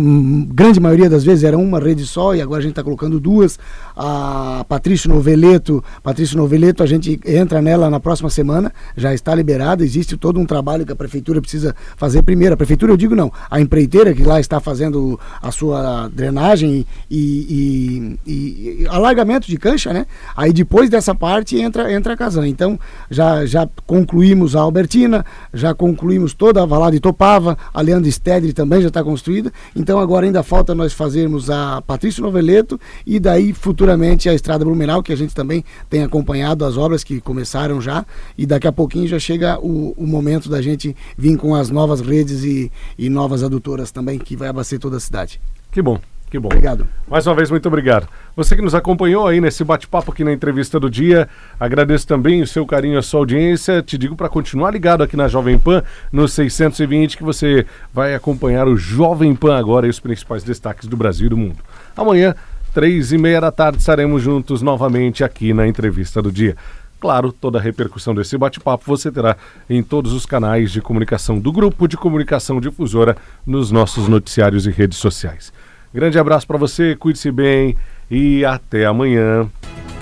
[0.49, 3.59] grande maioria das vezes, era uma rede só e agora a gente está colocando duas.
[3.97, 9.85] A Patrício Noveleto, Patrício Noveleto, a gente entra nela na próxima semana, já está liberada,
[9.85, 12.55] existe todo um trabalho que a prefeitura precisa fazer primeiro.
[12.55, 16.85] A prefeitura, eu digo não, a empreiteira que lá está fazendo a sua sua drenagem
[17.09, 20.07] e, e, e, alargamento de cancha, né?
[20.37, 22.49] Aí depois dessa parte entra, entra a Casan.
[22.49, 28.11] Então já, já concluímos a Albertina, já concluímos toda a Valada de Topava, a Leandro
[28.11, 29.53] Stedley também já está construída.
[29.77, 35.03] Então agora ainda falta nós fazermos a Patrício Noveleto e daí futuramente a Estrada Blumenau,
[35.03, 38.05] que a gente também tem acompanhado as obras que começaram já.
[38.37, 42.01] E daqui a pouquinho já chega o, o momento da gente vir com as novas
[42.01, 45.41] redes e, e novas adutoras também, que vai abastecer toda a cidade.
[45.71, 45.99] Que bom.
[46.31, 46.47] Que bom.
[46.47, 46.87] Obrigado.
[47.09, 48.09] Mais uma vez, muito obrigado.
[48.37, 52.47] Você que nos acompanhou aí nesse bate-papo aqui na entrevista do dia, agradeço também o
[52.47, 53.83] seu carinho, a sua audiência.
[53.83, 58.69] Te digo para continuar ligado aqui na Jovem Pan, no 620, que você vai acompanhar
[58.69, 61.59] o Jovem Pan agora e os principais destaques do Brasil e do mundo.
[61.97, 62.33] Amanhã,
[62.73, 66.57] três e meia da tarde, estaremos juntos novamente aqui na entrevista do dia.
[67.01, 69.35] Claro, toda a repercussão desse bate-papo você terá
[69.71, 74.71] em todos os canais de comunicação do Grupo de Comunicação Difusora nos nossos noticiários e
[74.71, 75.51] redes sociais.
[75.95, 77.75] Grande abraço para você, cuide-se bem
[78.11, 79.51] e até amanhã.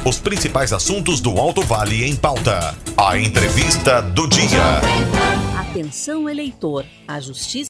[0.05, 2.75] Os principais assuntos do Alto Vale em pauta.
[2.97, 4.81] A entrevista do dia.
[5.59, 6.85] Atenção, eleitor.
[7.07, 7.67] A Justiça